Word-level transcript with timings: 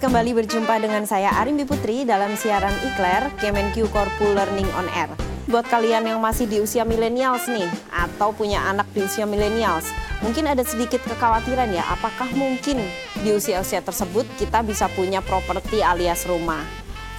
kembali 0.00 0.32
berjumpa 0.32 0.80
dengan 0.80 1.04
saya 1.04 1.28
Arimbi 1.36 1.68
Putri 1.68 2.08
dalam 2.08 2.32
siaran 2.32 2.72
Ikler 2.88 3.28
Kemenq 3.36 3.76
Korpu 3.92 4.32
Learning 4.32 4.64
on 4.72 4.88
Air. 4.96 5.12
Buat 5.44 5.68
kalian 5.68 6.08
yang 6.08 6.24
masih 6.24 6.48
di 6.48 6.56
usia 6.56 6.88
milenials 6.88 7.44
nih, 7.44 7.68
atau 7.92 8.32
punya 8.32 8.64
anak 8.64 8.88
di 8.96 9.04
usia 9.04 9.28
milenials, 9.28 9.92
mungkin 10.24 10.48
ada 10.48 10.64
sedikit 10.64 11.04
kekhawatiran 11.04 11.68
ya, 11.68 11.84
apakah 11.92 12.32
mungkin 12.32 12.80
di 13.20 13.28
usia-usia 13.36 13.84
tersebut 13.84 14.24
kita 14.40 14.64
bisa 14.64 14.88
punya 14.96 15.20
properti 15.20 15.84
alias 15.84 16.24
rumah? 16.24 16.64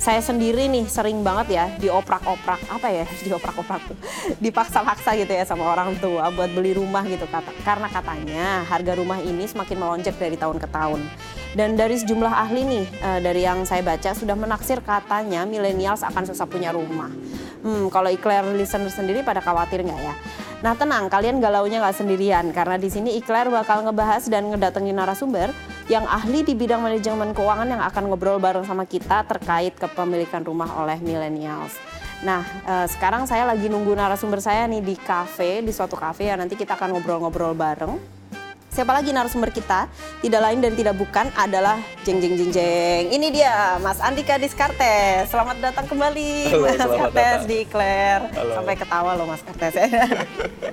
saya 0.01 0.17
sendiri 0.17 0.65
nih 0.65 0.89
sering 0.89 1.21
banget 1.21 1.61
ya 1.61 1.65
dioprak-oprak 1.77 2.57
apa 2.73 2.89
ya 2.89 3.05
dioprak-oprak 3.29 3.85
tuh 3.85 3.97
dipaksa-paksa 4.41 5.13
gitu 5.13 5.29
ya 5.29 5.45
sama 5.45 5.69
orang 5.69 5.93
tua 6.01 6.33
buat 6.33 6.49
beli 6.49 6.73
rumah 6.73 7.05
gitu 7.05 7.29
kata 7.29 7.53
karena 7.61 7.85
katanya 7.85 8.65
harga 8.65 8.97
rumah 8.97 9.21
ini 9.21 9.45
semakin 9.45 9.77
melonjak 9.77 10.17
dari 10.17 10.41
tahun 10.41 10.57
ke 10.57 10.65
tahun 10.73 11.05
dan 11.57 11.75
dari 11.75 11.99
sejumlah 11.99 12.31
ahli 12.31 12.61
nih 12.63 12.85
uh, 13.03 13.19
dari 13.19 13.43
yang 13.43 13.63
saya 13.67 13.83
baca 13.83 14.15
sudah 14.15 14.35
menaksir 14.35 14.79
katanya 14.79 15.43
milenials 15.43 16.01
akan 16.01 16.23
susah 16.27 16.47
punya 16.47 16.71
rumah 16.71 17.11
hmm 17.61 17.91
kalau 17.91 18.07
Eclair 18.07 18.47
listener 18.55 18.89
sendiri 18.91 19.21
pada 19.21 19.43
khawatir 19.43 19.83
nggak 19.83 20.01
ya 20.01 20.15
Nah 20.61 20.77
tenang, 20.77 21.09
kalian 21.09 21.41
galaunya 21.41 21.81
nggak 21.81 22.05
sendirian 22.05 22.53
karena 22.53 22.77
di 22.77 22.85
sini 22.85 23.17
Eclair 23.17 23.49
bakal 23.49 23.81
ngebahas 23.81 24.29
dan 24.29 24.45
ngedatengin 24.53 24.93
narasumber 24.93 25.49
yang 25.89 26.05
ahli 26.05 26.45
di 26.45 26.53
bidang 26.53 26.85
manajemen 26.85 27.33
keuangan 27.33 27.65
yang 27.65 27.81
akan 27.81 28.13
ngobrol 28.13 28.37
bareng 28.37 28.61
sama 28.61 28.85
kita 28.85 29.25
terkait 29.25 29.73
kepemilikan 29.73 30.45
rumah 30.45 30.69
oleh 30.77 31.01
millennials. 31.01 31.73
Nah, 32.21 32.45
eh, 32.45 32.85
sekarang 32.85 33.25
saya 33.25 33.49
lagi 33.49 33.65
nunggu 33.65 33.97
narasumber 33.97 34.37
saya 34.37 34.69
nih 34.69 34.85
di 34.85 34.93
kafe, 35.01 35.65
di 35.65 35.73
suatu 35.73 35.97
kafe 35.97 36.29
ya 36.29 36.37
nanti 36.37 36.53
kita 36.53 36.77
akan 36.77 36.93
ngobrol-ngobrol 36.93 37.57
bareng. 37.57 38.20
Siapa 38.71 38.95
lagi 38.95 39.11
narasumber 39.11 39.51
kita? 39.51 39.91
Tidak 40.23 40.39
lain 40.39 40.63
dan 40.63 40.71
tidak 40.79 40.95
bukan 40.95 41.27
adalah 41.35 41.75
jeng 42.07 42.23
jeng 42.23 42.39
jeng 42.39 42.55
jeng. 42.55 43.03
Ini 43.11 43.27
dia 43.27 43.75
Mas 43.83 43.99
Andika 43.99 44.39
Diskartes. 44.39 45.27
Selamat 45.27 45.59
datang 45.59 45.91
kembali 45.91 46.55
Halo, 46.55 46.71
Mas 46.71 46.79
Kartes 46.79 47.39
di 47.51 47.67
Claire. 47.67 48.31
Sampai 48.31 48.79
ketawa 48.79 49.19
loh 49.19 49.27
Mas 49.27 49.43
Kartes. 49.43 49.75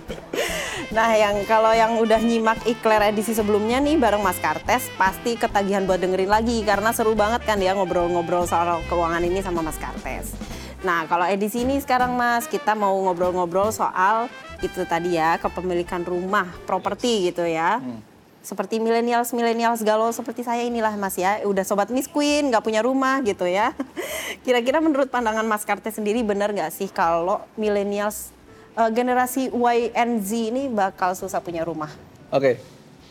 nah, 0.94 1.10
yang 1.10 1.42
kalau 1.50 1.74
yang 1.74 1.98
udah 1.98 2.22
nyimak 2.22 2.62
ikler 2.70 3.10
edisi 3.10 3.34
sebelumnya 3.34 3.82
nih 3.82 3.98
bareng 3.98 4.22
Mas 4.22 4.38
Kartes 4.38 4.86
pasti 4.94 5.34
ketagihan 5.34 5.82
buat 5.82 5.98
dengerin 5.98 6.30
lagi 6.30 6.62
karena 6.62 6.94
seru 6.94 7.18
banget 7.18 7.42
kan 7.42 7.58
dia 7.58 7.74
ngobrol-ngobrol 7.74 8.46
soal 8.46 8.78
keuangan 8.86 9.26
ini 9.26 9.42
sama 9.42 9.58
Mas 9.58 9.74
Kartes. 9.74 10.38
Nah, 10.86 11.10
kalau 11.10 11.26
edisi 11.26 11.66
ini 11.66 11.82
sekarang 11.82 12.14
Mas, 12.14 12.46
kita 12.46 12.78
mau 12.78 12.94
ngobrol-ngobrol 13.10 13.74
soal 13.74 14.30
itu 14.58 14.82
tadi 14.86 15.14
ya 15.14 15.38
kepemilikan 15.38 16.02
rumah, 16.02 16.50
properti 16.66 17.30
gitu 17.30 17.46
ya. 17.46 17.78
Hmm. 17.78 18.02
Seperti 18.42 18.80
milenials 18.80 19.36
milenials 19.36 19.84
galau 19.84 20.08
seperti 20.08 20.40
saya 20.40 20.64
inilah 20.64 20.94
Mas 20.96 21.20
ya, 21.20 21.44
udah 21.44 21.62
sobat 21.62 21.92
Miss 21.92 22.08
Queen 22.08 22.48
nggak 22.48 22.64
punya 22.64 22.80
rumah 22.82 23.20
gitu 23.22 23.44
ya. 23.44 23.76
Kira-kira 24.44 24.82
menurut 24.82 25.12
pandangan 25.12 25.44
Mas 25.44 25.62
Karte 25.62 25.92
sendiri 25.92 26.24
benar 26.24 26.50
nggak 26.50 26.72
sih 26.72 26.88
kalau 26.88 27.44
milenials 27.54 28.32
uh, 28.74 28.90
generasi 28.90 29.52
Y 29.52 29.92
and 29.92 30.24
Z 30.24 30.30
ini 30.34 30.66
bakal 30.72 31.14
susah 31.14 31.38
punya 31.38 31.62
rumah? 31.62 31.92
Oke, 32.32 32.58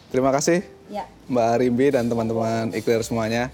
terima 0.09 0.33
kasih 0.35 0.65
ya. 0.91 1.05
Mbak 1.27 1.51
Rimbi 1.59 1.87
dan 1.91 2.07
teman-teman 2.07 2.71
Iklir 2.71 3.03
semuanya 3.03 3.51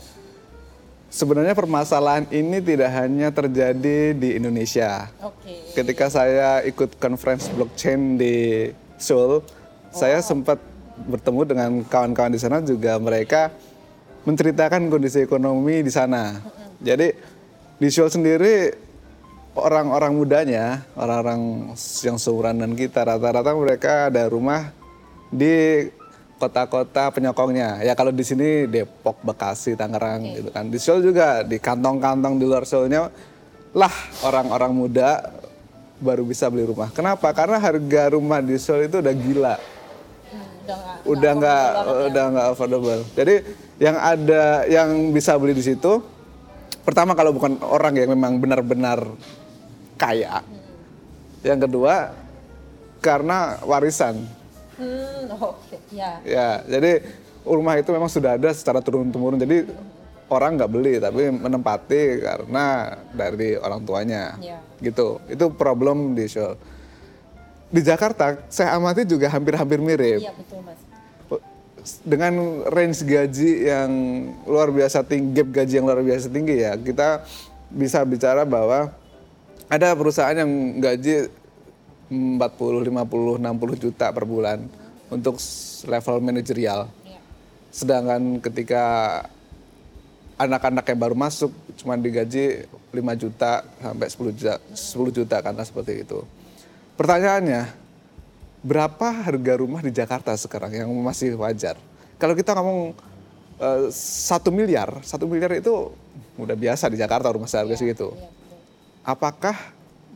sebenarnya 1.14 1.54
permasalahan 1.54 2.26
ini 2.34 2.58
tidak 2.58 2.90
hanya 2.90 3.30
terjadi 3.30 4.18
di 4.18 4.34
Indonesia. 4.34 5.14
Okay. 5.22 5.78
Ketika 5.78 6.10
saya 6.10 6.66
ikut 6.66 6.98
conference 6.98 7.54
blockchain 7.54 8.18
di 8.18 8.68
Seoul, 8.98 9.40
oh. 9.40 9.42
saya 9.94 10.26
sempat 10.26 10.58
bertemu 11.06 11.42
dengan 11.46 11.70
kawan-kawan 11.86 12.34
di 12.34 12.42
sana 12.42 12.66
juga 12.66 12.98
mereka 12.98 13.54
menceritakan 14.26 14.90
kondisi 14.90 15.22
ekonomi 15.22 15.86
di 15.86 15.92
sana. 15.94 16.42
Jadi 16.82 17.14
di 17.78 17.88
Seoul 17.94 18.10
sendiri 18.10 18.74
orang-orang 19.54 20.18
mudanya, 20.18 20.82
orang-orang 20.98 21.70
yang 22.02 22.18
seumuran 22.18 22.58
dan 22.58 22.74
kita 22.74 23.06
rata-rata 23.06 23.54
mereka 23.54 24.10
ada 24.10 24.26
rumah 24.26 24.74
di 25.30 25.86
kota-kota 26.44 27.08
penyokongnya. 27.16 27.80
Ya 27.88 27.96
kalau 27.96 28.12
di 28.12 28.24
sini 28.28 28.68
Depok, 28.68 29.24
Bekasi, 29.24 29.80
Tangerang 29.80 30.28
okay. 30.28 30.36
gitu 30.44 30.50
kan. 30.52 30.68
Di 30.68 30.76
Seoul 30.76 31.00
juga 31.00 31.48
di 31.48 31.56
kantong-kantong 31.56 32.36
di 32.36 32.44
luar 32.44 32.68
Seoulnya 32.68 33.08
lah 33.72 33.94
orang-orang 34.28 34.72
muda 34.76 35.24
baru 36.04 36.28
bisa 36.28 36.52
beli 36.52 36.68
rumah. 36.68 36.92
Kenapa? 36.92 37.32
Karena 37.32 37.64
harga 37.64 38.04
rumah 38.12 38.44
di 38.44 38.60
Seoul 38.60 38.92
itu 38.92 39.00
udah 39.00 39.14
gila. 39.16 39.56
Hmm, 39.56 40.48
udah 41.08 41.32
nggak 41.32 41.68
udah 42.12 42.24
nggak 42.36 42.48
affordable. 42.52 43.02
Jadi 43.16 43.36
yang 43.80 43.96
ada 43.96 44.68
yang 44.68 45.16
bisa 45.16 45.40
beli 45.40 45.56
di 45.56 45.64
situ 45.64 46.04
pertama 46.84 47.16
kalau 47.16 47.32
bukan 47.32 47.56
orang 47.64 47.96
yang 47.96 48.12
memang 48.12 48.36
benar-benar 48.44 49.00
kaya. 49.96 50.44
Hmm. 50.44 50.60
Yang 51.48 51.60
kedua 51.72 52.12
karena 53.00 53.64
warisan 53.64 54.43
Hmm, 54.74 55.30
oke, 55.38 55.58
okay. 55.70 55.80
ya. 55.94 56.12
Ya, 56.26 56.50
jadi 56.66 57.06
rumah 57.46 57.78
itu 57.78 57.92
memang 57.94 58.10
sudah 58.10 58.40
ada 58.40 58.50
secara 58.56 58.80
turun-temurun. 58.82 59.38
Jadi 59.38 59.70
orang 60.32 60.58
nggak 60.58 60.72
beli 60.72 60.98
tapi 60.98 61.30
menempati 61.30 62.24
karena 62.24 62.98
dari 63.14 63.60
orang 63.60 63.82
tuanya. 63.86 64.34
Ya. 64.42 64.58
Gitu. 64.82 65.22
Itu 65.30 65.54
problem 65.54 66.18
di 66.18 66.26
show. 66.26 66.58
Di 67.74 67.82
Jakarta 67.82 68.38
saya 68.50 68.78
amati 68.78 69.06
juga 69.06 69.30
hampir-hampir 69.30 69.82
mirip. 69.82 70.22
Iya, 70.22 70.34
betul, 70.34 70.62
Mas. 70.66 70.80
Dengan 72.00 72.64
range 72.72 73.04
gaji 73.04 73.68
yang 73.68 73.92
luar 74.48 74.72
biasa 74.72 75.04
tinggi, 75.04 75.36
gap 75.36 75.52
gaji 75.52 75.74
yang 75.84 75.86
luar 75.90 76.00
biasa 76.00 76.32
tinggi 76.32 76.64
ya, 76.64 76.80
kita 76.80 77.28
bisa 77.68 78.00
bicara 78.08 78.48
bahwa 78.48 78.88
ada 79.68 79.92
perusahaan 79.92 80.32
yang 80.32 80.80
gaji 80.80 81.28
40, 82.14 82.86
50, 82.86 83.42
60 83.42 83.84
juta 83.84 84.14
per 84.14 84.26
bulan 84.30 84.62
untuk 85.10 85.42
level 85.90 86.16
manajerial. 86.22 86.86
Iya. 87.06 87.20
Sedangkan 87.74 88.38
ketika 88.38 88.84
anak-anak 90.38 90.86
yang 90.86 91.00
baru 91.00 91.16
masuk 91.18 91.52
cuma 91.78 91.98
digaji 91.98 92.66
5 92.94 93.22
juta 93.22 93.66
sampai 93.66 94.08
10 94.10 94.38
juta, 94.38 94.56
10 94.74 95.18
juta 95.18 95.38
karena 95.42 95.64
seperti 95.66 96.06
itu. 96.06 96.20
Pertanyaannya, 96.94 97.74
berapa 98.62 99.08
harga 99.26 99.54
rumah 99.58 99.82
di 99.82 99.90
Jakarta 99.90 100.34
sekarang 100.38 100.72
yang 100.74 100.90
masih 101.02 101.34
wajar? 101.38 101.78
Kalau 102.22 102.38
kita 102.38 102.54
ngomong 102.54 102.94
eh, 103.58 103.90
satu 103.94 104.54
uh, 104.54 104.56
miliar, 104.56 105.02
satu 105.02 105.26
miliar 105.26 105.58
itu 105.58 105.90
udah 106.38 106.56
biasa 106.58 106.90
di 106.90 106.98
Jakarta 106.98 107.34
rumah 107.34 107.50
seharga 107.50 107.74
iya, 107.74 107.82
segitu. 107.82 108.14
Iya, 108.14 108.30
Apakah 109.04 109.58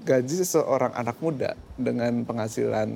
gaji 0.08 0.48
seorang 0.48 0.96
anak 0.96 1.20
muda 1.20 1.60
dengan 1.76 2.24
penghasilan 2.24 2.96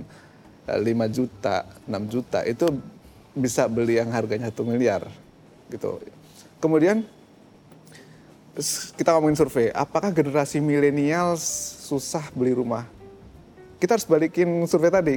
5 0.72 0.80
eh, 0.80 1.10
juta, 1.12 1.68
6 1.84 2.08
juta 2.08 2.40
itu 2.48 2.72
bisa 3.36 3.68
beli 3.68 4.00
yang 4.00 4.16
harganya 4.16 4.48
1 4.48 4.56
miliar 4.64 5.04
gitu. 5.68 6.00
Kemudian 6.64 7.04
kita 8.96 9.16
ngomongin 9.16 9.40
survei, 9.40 9.68
apakah 9.72 10.12
generasi 10.12 10.64
milenial 10.64 11.36
susah 11.88 12.32
beli 12.32 12.56
rumah? 12.56 12.88
Kita 13.82 13.98
harus 13.98 14.06
balikin 14.06 14.68
survei 14.70 14.92
tadi, 14.94 15.16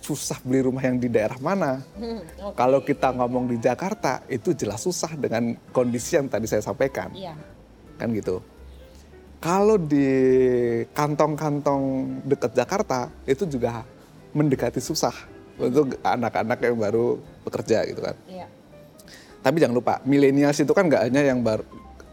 susah 0.00 0.40
beli 0.40 0.64
rumah 0.64 0.80
yang 0.80 0.96
di 0.98 1.06
daerah 1.06 1.38
mana? 1.38 1.82
Hmm, 1.98 2.18
okay. 2.18 2.56
Kalau 2.58 2.80
kita 2.82 3.14
ngomong 3.14 3.46
di 3.46 3.60
Jakarta, 3.62 4.24
itu 4.26 4.56
jelas 4.56 4.82
susah 4.82 5.14
dengan 5.14 5.54
kondisi 5.70 6.18
yang 6.18 6.26
tadi 6.26 6.50
saya 6.50 6.64
sampaikan. 6.64 7.14
Iya. 7.14 7.36
Kan 8.00 8.10
gitu. 8.16 8.42
Kalau 9.42 9.74
di 9.74 10.06
kantong-kantong 10.94 11.82
dekat 12.22 12.54
Jakarta 12.54 13.10
itu 13.26 13.42
juga 13.42 13.82
mendekati 14.30 14.78
susah 14.78 15.10
untuk 15.58 15.98
anak-anak 15.98 16.62
yang 16.62 16.78
baru 16.78 17.18
bekerja 17.42 17.82
gitu 17.90 18.00
kan. 18.06 18.14
Iya. 18.30 18.46
Tapi 19.42 19.58
jangan 19.58 19.74
lupa, 19.74 19.98
milenials 20.06 20.62
itu 20.62 20.70
kan 20.70 20.86
nggak 20.86 21.10
hanya 21.10 21.26
yang 21.26 21.42
baru 21.42 21.66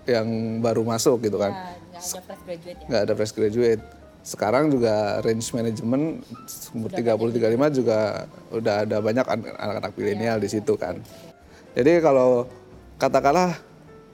yang 0.09 0.27
baru 0.57 0.81
masuk 0.81 1.21
gitu 1.29 1.37
kan. 1.37 1.53
Ya, 1.53 2.01
nggak 2.01 2.01
ada 2.01 2.25
fresh 2.25 2.41
graduate 2.41 2.79
ya. 2.81 2.87
Nggak 2.89 3.01
ada 3.05 3.13
fresh 3.13 3.33
graduate. 3.37 3.83
Sekarang 4.19 4.63
juga 4.73 5.21
range 5.21 5.47
management 5.53 6.05
umur 6.73 6.89
30 6.91 7.13
35 7.29 7.77
juga 7.77 8.25
udah 8.49 8.75
ada 8.89 8.97
banyak 9.05 9.25
anak-anak 9.53 9.91
milenial 9.93 10.37
ya, 10.41 10.43
di 10.43 10.49
situ 10.49 10.73
kan. 10.75 10.97
Jadi 11.77 12.01
kalau 12.01 12.49
katakanlah 12.97 13.68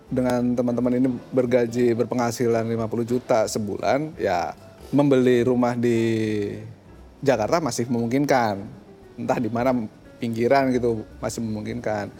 dengan 0.10 0.54
teman-teman 0.54 1.02
ini 1.02 1.10
bergaji 1.34 1.98
berpenghasilan 1.98 2.62
50 2.62 3.12
juta 3.12 3.50
sebulan 3.50 4.13
ya 4.22 4.54
membeli 4.94 5.42
rumah 5.42 5.74
di 5.74 5.98
Jakarta 7.25 7.57
masih 7.57 7.90
memungkinkan. 7.90 8.62
Entah 9.18 9.40
di 9.42 9.50
mana 9.50 9.74
pinggiran 10.22 10.69
gitu 10.69 11.02
masih 11.18 11.42
memungkinkan. 11.42 12.13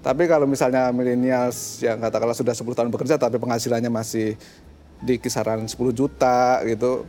Tapi 0.00 0.24
kalau 0.28 0.48
misalnya 0.48 0.88
milenials 0.92 1.80
yang 1.84 2.00
katakanlah 2.00 2.36
sudah 2.36 2.52
10 2.56 2.64
tahun 2.76 2.90
bekerja 2.92 3.20
tapi 3.20 3.36
penghasilannya 3.36 3.92
masih 3.92 4.36
di 5.00 5.16
kisaran 5.16 5.64
10 5.64 5.76
juta 5.96 6.60
gitu 6.68 7.08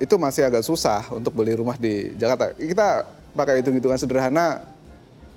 itu 0.00 0.14
masih 0.16 0.48
agak 0.48 0.64
susah 0.66 1.06
untuk 1.14 1.34
beli 1.36 1.54
rumah 1.54 1.78
di 1.78 2.14
Jakarta. 2.18 2.54
Kita 2.54 3.06
pakai 3.34 3.62
hitung-hitungan 3.62 3.98
sederhana 3.98 4.66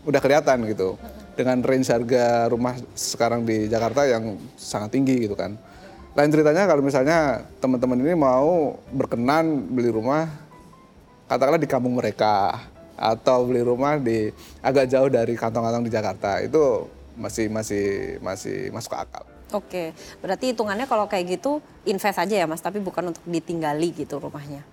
udah 0.03 0.19
kelihatan 0.19 0.57
gitu 0.68 0.97
dengan 1.33 1.62
range 1.65 1.89
harga 1.89 2.47
rumah 2.50 2.77
sekarang 2.94 3.45
di 3.45 3.65
Jakarta 3.69 4.06
yang 4.06 4.38
sangat 4.57 4.94
tinggi 4.94 5.25
gitu 5.25 5.33
kan. 5.33 5.57
Lain 6.13 6.30
ceritanya 6.30 6.69
kalau 6.69 6.85
misalnya 6.85 7.41
teman-teman 7.57 7.97
ini 7.97 8.13
mau 8.13 8.77
berkenan 8.94 9.65
beli 9.74 9.89
rumah 9.89 10.30
katakanlah 11.25 11.57
di 11.57 11.65
kampung 11.65 11.97
mereka 11.97 12.62
atau 12.94 13.50
beli 13.50 13.65
rumah 13.65 13.97
di 13.97 14.30
agak 14.62 14.85
jauh 14.85 15.09
dari 15.09 15.33
kantong-kantong 15.33 15.89
di 15.89 15.91
Jakarta 15.91 16.38
itu 16.45 16.85
masih 17.18 17.50
masih 17.50 17.86
masih 18.21 18.69
masuk 18.69 18.94
akal. 18.94 19.25
Oke, 19.53 19.94
berarti 20.18 20.50
hitungannya 20.50 20.89
kalau 20.89 21.06
kayak 21.06 21.38
gitu 21.38 21.62
invest 21.86 22.18
aja 22.18 22.41
ya 22.41 22.45
Mas, 22.50 22.62
tapi 22.62 22.81
bukan 22.81 23.13
untuk 23.13 23.21
ditinggali 23.25 23.94
gitu 23.94 24.18
rumahnya. 24.18 24.65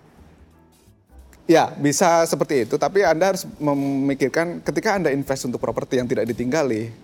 Ya, 1.51 1.67
bisa 1.75 2.23
seperti 2.31 2.63
itu, 2.63 2.79
tapi 2.79 3.03
Anda 3.03 3.35
harus 3.35 3.43
memikirkan 3.59 4.63
ketika 4.63 4.95
Anda 4.95 5.11
invest 5.11 5.51
untuk 5.51 5.59
properti 5.59 5.99
yang 5.99 6.07
tidak 6.07 6.31
ditinggali, 6.31 6.95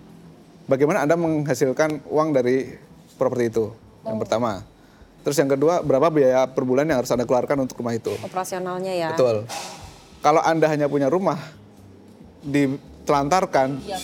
bagaimana 0.71 1.03
Anda 1.03 1.19
menghasilkan 1.19 2.07
uang 2.07 2.31
dari 2.31 2.79
properti 3.19 3.51
itu? 3.51 3.75
Yang 4.07 4.15
oh. 4.15 4.21
pertama. 4.23 4.63
Terus 5.27 5.35
yang 5.35 5.51
kedua, 5.51 5.83
berapa 5.83 6.07
biaya 6.07 6.47
per 6.47 6.63
bulan 6.63 6.87
yang 6.87 7.03
harus 7.03 7.11
Anda 7.11 7.27
keluarkan 7.27 7.67
untuk 7.67 7.83
rumah 7.83 7.91
itu? 7.91 8.15
Operasionalnya 8.23 8.95
ya. 8.95 9.11
Betul. 9.11 9.43
Kalau 10.23 10.39
Anda 10.39 10.71
hanya 10.71 10.87
punya 10.87 11.11
rumah, 11.11 11.43
ditelantarkan, 12.39 13.83
ya, 13.83 13.99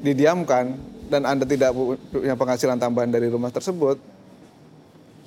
didiamkan, 0.00 0.80
dan 1.12 1.28
Anda 1.28 1.44
tidak 1.44 1.76
punya 2.08 2.40
penghasilan 2.40 2.80
tambahan 2.80 3.12
dari 3.12 3.28
rumah 3.28 3.52
tersebut, 3.52 4.00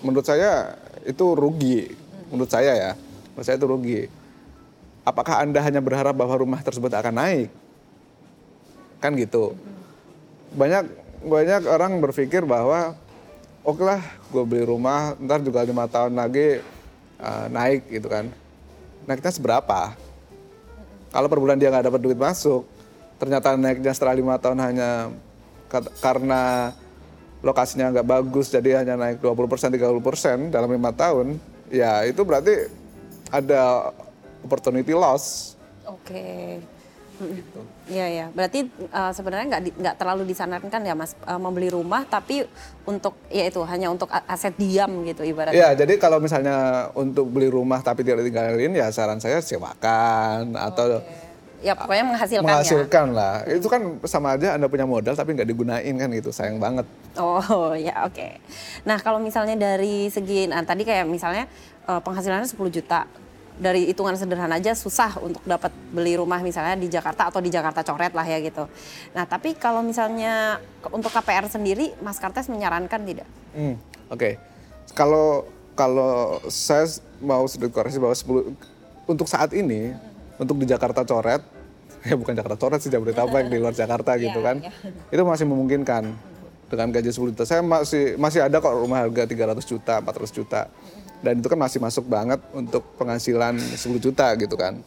menurut 0.01 0.25
saya 0.25 0.81
itu 1.05 1.37
rugi. 1.37 1.93
Menurut 2.33 2.49
saya 2.49 2.73
ya, 2.73 2.91
menurut 3.37 3.45
saya 3.45 3.61
itu 3.61 3.69
rugi. 3.69 4.01
Apakah 5.01 5.41
Anda 5.41 5.61
hanya 5.65 5.81
berharap 5.81 6.13
bahwa 6.13 6.37
rumah 6.37 6.61
tersebut 6.61 6.93
akan 6.93 7.17
naik? 7.17 7.49
Kan 9.01 9.17
gitu. 9.17 9.57
Banyak 10.53 10.85
banyak 11.21 11.69
orang 11.69 12.01
berpikir 12.01 12.45
bahwa 12.45 12.97
oke 13.61 13.81
lah 13.81 14.01
gue 14.33 14.43
beli 14.45 14.65
rumah 14.65 15.13
ntar 15.21 15.41
juga 15.45 15.61
lima 15.61 15.85
tahun 15.85 16.17
lagi 16.17 16.65
uh, 17.21 17.45
naik 17.45 17.93
gitu 17.93 18.09
kan 18.09 18.25
naiknya 19.05 19.29
seberapa 19.29 19.93
kalau 21.13 21.27
per 21.29 21.37
bulan 21.37 21.61
dia 21.61 21.69
nggak 21.69 21.93
dapat 21.93 22.01
duit 22.01 22.17
masuk 22.17 22.65
ternyata 23.21 23.53
naiknya 23.53 23.93
setelah 23.93 24.17
lima 24.17 24.41
tahun 24.41 24.57
hanya 24.65 25.13
karena 26.01 26.73
lokasinya 27.45 27.93
nggak 27.93 28.07
bagus 28.09 28.49
jadi 28.49 28.81
hanya 28.81 28.97
naik 28.97 29.21
20 29.21 29.45
persen 29.45 29.69
30 29.69 30.01
persen 30.01 30.37
dalam 30.49 30.73
lima 30.73 30.89
tahun 30.89 31.37
ya 31.69 32.01
itu 32.09 32.21
berarti 32.25 32.65
ada 33.29 33.93
opportunity 34.45 34.93
loss. 34.93 35.55
Oke. 35.85 36.01
Okay. 36.05 36.45
Gitu. 37.21 37.61
Iya 37.85 38.07
ya, 38.09 38.25
berarti 38.33 38.65
uh, 38.89 39.13
sebenarnya 39.13 39.45
nggak 39.45 39.61
nggak 39.77 39.95
terlalu 40.01 40.25
disarankan 40.25 40.81
ya 40.81 40.97
mas 40.97 41.13
uh, 41.29 41.37
membeli 41.37 41.69
rumah, 41.69 42.01
tapi 42.01 42.49
untuk 42.81 43.13
ya 43.29 43.45
itu 43.45 43.61
hanya 43.61 43.93
untuk 43.93 44.09
aset 44.09 44.57
diam 44.57 45.05
gitu 45.05 45.21
ibaratnya. 45.21 45.53
Iya, 45.53 45.85
jadi 45.85 46.01
kalau 46.01 46.17
misalnya 46.17 46.89
untuk 46.97 47.29
beli 47.29 47.53
rumah 47.53 47.77
tapi 47.85 48.01
tidak 48.01 48.25
tinggalin 48.25 48.73
ya 48.73 48.89
saran 48.89 49.21
saya 49.21 49.37
sewakan 49.37 50.57
atau 50.57 50.97
okay 50.97 51.29
ya 51.61 51.77
pokoknya 51.77 52.05
menghasilkan 52.09 52.45
menghasilkan 52.45 53.07
ya. 53.13 53.15
lah 53.15 53.33
itu 53.45 53.67
kan 53.69 53.81
sama 54.09 54.33
aja 54.33 54.57
anda 54.57 54.65
punya 54.65 54.89
modal 54.89 55.13
tapi 55.13 55.37
nggak 55.37 55.45
digunain 55.45 55.93
kan 55.93 56.09
gitu 56.09 56.33
sayang 56.33 56.57
banget 56.57 56.89
oh 57.21 57.77
ya 57.77 58.09
oke 58.09 58.17
okay. 58.17 58.41
nah 58.81 58.97
kalau 58.97 59.21
misalnya 59.21 59.53
dari 59.53 60.09
segi 60.09 60.49
nah, 60.49 60.65
tadi 60.65 60.81
kayak 60.81 61.05
misalnya 61.05 61.45
uh, 61.85 62.01
penghasilannya 62.01 62.49
10 62.49 62.57
juta 62.81 63.05
dari 63.57 63.89
hitungan 63.89 64.15
sederhana 64.15 64.57
aja 64.59 64.71
susah 64.75 65.19
untuk 65.19 65.43
dapat 65.43 65.73
beli 65.91 66.15
rumah 66.15 66.39
misalnya 66.39 66.77
di 66.77 66.87
Jakarta 66.87 67.27
atau 67.27 67.43
di 67.43 67.51
Jakarta 67.51 67.83
coret 67.83 68.13
lah 68.15 68.25
ya 68.25 68.39
gitu. 68.39 68.69
Nah 69.17 69.25
tapi 69.27 69.57
kalau 69.57 69.83
misalnya 69.83 70.61
untuk 70.91 71.11
KPR 71.11 71.49
sendiri, 71.49 71.95
Mas 71.99 72.21
Kartes 72.21 72.47
menyarankan 72.47 73.01
tidak? 73.03 73.27
Hmm, 73.51 73.75
Oke, 74.07 74.15
okay. 74.15 74.33
kalau 74.95 75.45
kalau 75.75 76.37
saya 76.51 76.85
mau 77.23 77.45
sedikit 77.47 77.79
koreksi 77.79 77.97
bahwa 77.97 78.13
10 78.13 78.53
untuk 79.09 79.27
saat 79.27 79.51
ini 79.55 79.95
untuk 80.37 80.57
di 80.61 80.65
Jakarta 80.69 81.05
coret 81.05 81.41
ya 82.07 82.17
bukan 82.17 82.33
Jakarta 82.33 82.57
coret 82.57 82.79
sih 82.81 82.89
Jabodetabek 82.89 83.49
di 83.49 83.57
luar 83.61 83.73
Jakarta 83.77 84.17
gitu 84.17 84.41
iya, 84.41 84.47
kan 84.47 84.57
yeah. 84.61 85.13
itu 85.13 85.21
masih 85.21 85.45
memungkinkan 85.45 86.11
dengan 86.71 86.87
gaji 86.89 87.11
10 87.11 87.35
juta 87.35 87.43
saya 87.43 87.61
masih 87.61 88.15
masih 88.15 88.47
ada 88.47 88.63
kok 88.63 88.71
rumah 88.71 89.03
harga 89.03 89.27
300 89.27 89.59
juta 89.67 89.99
400 89.99 90.37
juta 90.39 90.61
dan 91.21 91.39
itu 91.39 91.47
kan 91.47 91.59
masih 91.59 91.79
masuk 91.81 92.05
banget 92.09 92.41
untuk 92.53 92.85
penghasilan 92.97 93.57
10 93.57 93.77
juta 94.01 94.33
gitu 94.37 94.57
kan 94.57 94.81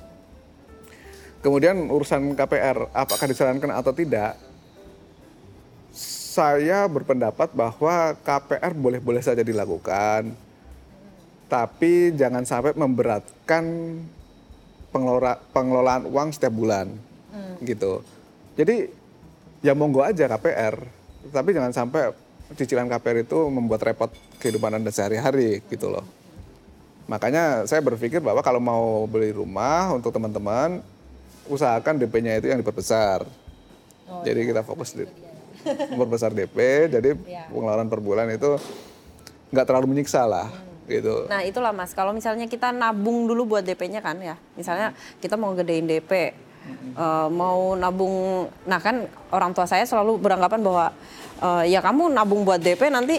kemudian 1.43 1.91
urusan 1.91 2.35
KPR 2.35 2.91
apakah 2.91 3.27
disarankan 3.31 3.71
atau 3.75 3.95
tidak 3.95 4.39
saya 6.35 6.91
berpendapat 6.91 7.55
bahwa 7.55 8.19
KPR 8.27 8.75
boleh-boleh 8.75 9.23
saja 9.23 9.47
dilakukan 9.47 10.35
tapi 11.47 12.11
jangan 12.19 12.43
sampai 12.43 12.75
memberatkan 12.75 13.63
pengelola, 14.91 15.39
pengelolaan 15.51 16.07
uang 16.07 16.31
setiap 16.31 16.55
bulan 16.55 16.91
hmm. 17.35 17.63
gitu. 17.67 18.03
Jadi 18.55 18.91
ya 19.63 19.75
monggo 19.75 20.07
aja 20.07 20.31
KPR, 20.31 20.75
tapi 21.35 21.51
jangan 21.51 21.75
sampai 21.75 22.15
cicilan 22.55 22.87
KPR 22.87 23.27
itu 23.27 23.39
membuat 23.51 23.83
repot 23.83 24.11
kehidupan 24.39 24.79
anda 24.79 24.95
sehari-hari 24.95 25.63
gitu 25.67 25.91
loh. 25.91 26.07
Makanya 27.05 27.69
saya 27.69 27.85
berpikir 27.85 28.25
bahwa 28.25 28.41
kalau 28.41 28.61
mau 28.61 29.05
beli 29.05 29.33
rumah 29.35 29.93
untuk 29.93 30.13
teman-teman 30.13 30.81
usahakan 31.49 32.01
DP-nya 32.01 32.41
itu 32.41 32.49
yang 32.49 32.61
diperbesar. 32.61 33.29
Oh, 34.09 34.21
jadi 34.25 34.41
iya. 34.45 34.49
kita 34.53 34.61
fokus 34.65 34.97
di 34.97 35.05
memperbesar 35.93 36.33
DP, 36.33 36.89
jadi 36.93 37.17
ya. 37.25 37.49
pengeluaran 37.49 37.89
per 37.89 38.01
bulan 38.01 38.29
itu 38.33 38.57
nggak 39.53 39.65
terlalu 39.65 39.97
menyiksa 39.97 40.25
lah. 40.29 40.49
Hmm 40.49 40.75
gitu. 40.89 41.25
Nah 41.29 41.41
itulah 41.45 41.73
mas, 41.73 41.97
kalau 41.97 42.13
misalnya 42.13 42.45
kita 42.45 42.71
nabung 42.71 43.25
dulu 43.25 43.57
buat 43.57 43.65
DP-nya 43.65 44.05
kan 44.05 44.21
ya, 44.21 44.37
misalnya 44.57 44.93
kita 45.19 45.35
mau 45.41 45.57
gedein 45.57 45.89
DP, 45.89 46.37
uh, 46.97 47.29
mau 47.33 47.73
nabung, 47.77 48.49
nah 48.69 48.81
kan 48.81 49.09
orang 49.33 49.57
tua 49.57 49.65
saya 49.65 49.89
selalu 49.89 50.21
beranggapan 50.21 50.61
bahwa 50.61 50.87
uh, 51.41 51.65
ya 51.65 51.81
kamu 51.81 52.13
nabung 52.13 52.45
buat 52.45 52.61
DP 52.61 52.93
nanti 52.93 53.17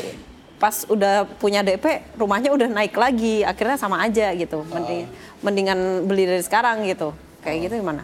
pas 0.55 0.87
udah 0.87 1.27
punya 1.37 1.61
DP 1.61 2.15
rumahnya 2.15 2.51
udah 2.55 2.67
naik 2.71 2.95
lagi, 2.95 3.43
akhirnya 3.43 3.77
sama 3.77 4.01
aja 4.01 4.31
gitu, 4.33 4.63
Mending, 4.71 5.05
uh. 5.05 5.09
mendingan 5.43 5.79
beli 6.07 6.23
dari 6.25 6.43
sekarang 6.43 6.87
gitu, 6.87 7.11
kayak 7.43 7.57
uh. 7.57 7.63
gitu 7.67 7.73
gimana? 7.83 8.03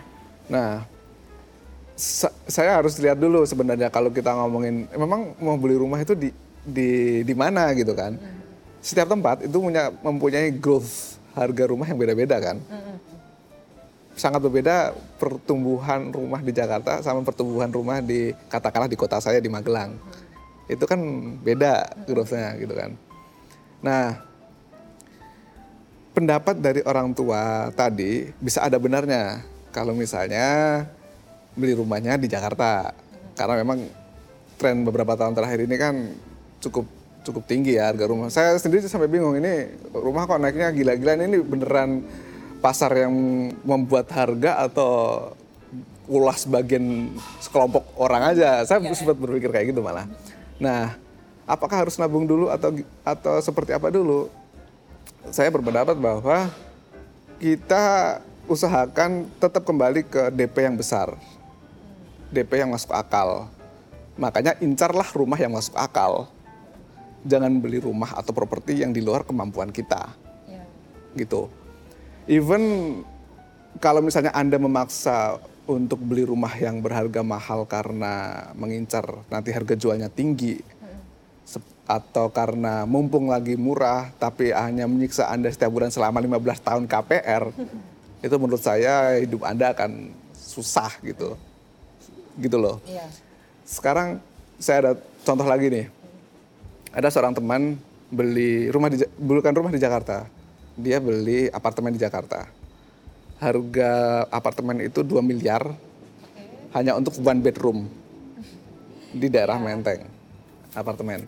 Nah 0.51 0.83
sa 1.95 2.33
saya 2.49 2.81
harus 2.81 2.97
lihat 2.97 3.21
dulu 3.21 3.45
sebenarnya 3.45 3.93
kalau 3.93 4.09
kita 4.09 4.33
ngomongin, 4.33 4.89
memang 4.95 5.37
mau 5.37 5.55
beli 5.55 5.77
rumah 5.77 6.01
itu 6.01 6.17
di 6.17 6.29
di 6.61 7.21
di 7.25 7.33
mana 7.37 7.71
gitu 7.77 7.93
kan? 7.93 8.17
Hmm 8.17 8.41
setiap 8.81 9.13
tempat 9.13 9.45
itu 9.45 9.57
punya 9.61 9.93
mempunyai 10.01 10.49
growth 10.57 11.21
harga 11.37 11.63
rumah 11.69 11.85
yang 11.85 12.01
beda-beda 12.01 12.41
kan. 12.41 12.57
Sangat 14.17 14.43
berbeda 14.43 14.91
pertumbuhan 15.21 16.11
rumah 16.11 16.41
di 16.43 16.51
Jakarta 16.51 16.99
sama 16.99 17.23
pertumbuhan 17.23 17.71
rumah 17.71 18.03
di 18.03 18.35
katakanlah 18.51 18.89
di 18.89 18.97
kota 18.99 19.21
saya 19.21 19.39
di 19.39 19.47
Magelang. 19.47 19.95
Itu 20.71 20.87
kan 20.87 20.99
beda 21.43 21.91
growth-nya 22.07 22.55
gitu 22.63 22.71
kan. 22.71 22.95
Nah, 23.83 24.15
pendapat 26.15 26.63
dari 26.63 26.81
orang 26.87 27.11
tua 27.11 27.67
tadi 27.75 28.31
bisa 28.39 28.63
ada 28.63 28.79
benarnya 28.79 29.43
kalau 29.75 29.91
misalnya 29.91 30.83
beli 31.59 31.75
rumahnya 31.75 32.15
di 32.15 32.31
Jakarta. 32.31 32.95
Karena 33.35 33.59
memang 33.59 33.83
tren 34.55 34.87
beberapa 34.87 35.17
tahun 35.19 35.35
terakhir 35.35 35.59
ini 35.67 35.75
kan 35.75 35.95
cukup 36.61 36.85
cukup 37.21 37.43
tinggi 37.45 37.75
ya 37.75 37.91
harga 37.91 38.05
rumah. 38.07 38.31
Saya 38.31 38.55
sendiri 38.57 38.85
sampai 38.87 39.11
bingung 39.11 39.35
ini 39.37 39.67
rumah 39.91 40.23
kok 40.23 40.39
naiknya 40.39 40.71
gila-gila 40.71 41.19
ini 41.19 41.37
beneran 41.41 42.05
pasar 42.61 42.93
yang 42.93 43.13
membuat 43.65 44.07
harga 44.13 44.69
atau 44.69 44.91
ulas 46.11 46.45
bagian 46.45 47.09
sekelompok 47.41 47.97
orang 47.97 48.35
aja. 48.35 48.61
Saya 48.67 48.83
ya, 48.83 48.93
sempat 48.93 49.17
berpikir 49.17 49.49
kayak 49.49 49.73
gitu 49.73 49.81
malah. 49.81 50.05
Nah, 50.61 50.93
apakah 51.49 51.81
harus 51.81 51.97
nabung 51.97 52.29
dulu 52.29 52.53
atau 52.53 52.69
atau 53.01 53.41
seperti 53.41 53.73
apa 53.73 53.89
dulu? 53.89 54.29
Saya 55.33 55.49
berpendapat 55.49 55.97
bahwa 55.97 56.53
kita 57.41 58.21
usahakan 58.45 59.25
tetap 59.41 59.65
kembali 59.65 60.05
ke 60.05 60.29
DP 60.29 60.69
yang 60.69 60.77
besar. 60.77 61.17
DP 62.29 62.61
yang 62.61 62.69
masuk 62.69 62.93
akal. 62.93 63.49
Makanya 64.21 64.53
incarlah 64.61 65.09
rumah 65.17 65.41
yang 65.41 65.49
masuk 65.49 65.73
akal 65.73 66.29
jangan 67.25 67.53
beli 67.61 67.77
rumah 67.77 68.17
atau 68.17 68.33
properti 68.33 68.81
yang 68.81 68.93
di 68.93 69.01
luar 69.01 69.25
kemampuan 69.25 69.69
kita. 69.69 70.13
Yeah. 70.49 70.65
Gitu. 71.17 71.49
Even 72.29 72.61
kalau 73.81 74.01
misalnya 74.01 74.33
Anda 74.33 74.57
memaksa 74.57 75.41
untuk 75.69 76.01
beli 76.01 76.25
rumah 76.25 76.51
yang 76.57 76.81
berharga 76.81 77.21
mahal 77.21 77.69
karena 77.69 78.47
mengincar 78.57 79.25
nanti 79.29 79.53
harga 79.53 79.77
jualnya 79.77 80.09
tinggi 80.09 80.59
atau 81.91 82.31
karena 82.31 82.87
mumpung 82.87 83.27
lagi 83.27 83.59
murah 83.59 84.15
tapi 84.15 84.55
hanya 84.55 84.87
menyiksa 84.87 85.27
Anda 85.27 85.51
setiap 85.51 85.75
bulan 85.75 85.91
selama 85.91 86.23
15 86.23 86.63
tahun 86.63 86.83
KPR 86.87 87.43
itu 88.25 88.35
menurut 88.39 88.63
saya 88.63 89.19
hidup 89.19 89.43
Anda 89.43 89.75
akan 89.75 90.13
susah 90.33 90.93
gitu. 91.03 91.35
Gitu 92.39 92.55
loh. 92.55 92.79
Yeah. 92.87 93.09
Sekarang 93.67 94.23
saya 94.61 94.77
ada 94.87 94.91
contoh 95.25 95.43
lagi 95.43 95.67
nih. 95.67 95.85
Ada 96.95 97.11
seorang 97.11 97.35
teman 97.35 97.75
beli 98.11 98.71
rumah 98.71 98.87
di 98.87 99.03
bukan 99.19 99.51
rumah 99.51 99.73
di 99.73 99.81
Jakarta. 99.81 100.27
Dia 100.79 101.03
beli 101.03 101.51
apartemen 101.51 101.91
di 101.91 101.99
Jakarta. 101.99 102.47
Harga 103.41 104.23
apartemen 104.29 104.85
itu 104.85 105.01
2 105.01 105.17
miliar 105.25 105.65
okay. 105.65 106.45
hanya 106.77 106.93
untuk 106.93 107.17
one 107.17 107.41
bedroom 107.41 107.89
di 109.11 109.27
daerah 109.27 109.57
ya. 109.57 109.65
Menteng 109.65 110.01
apartemen. 110.77 111.25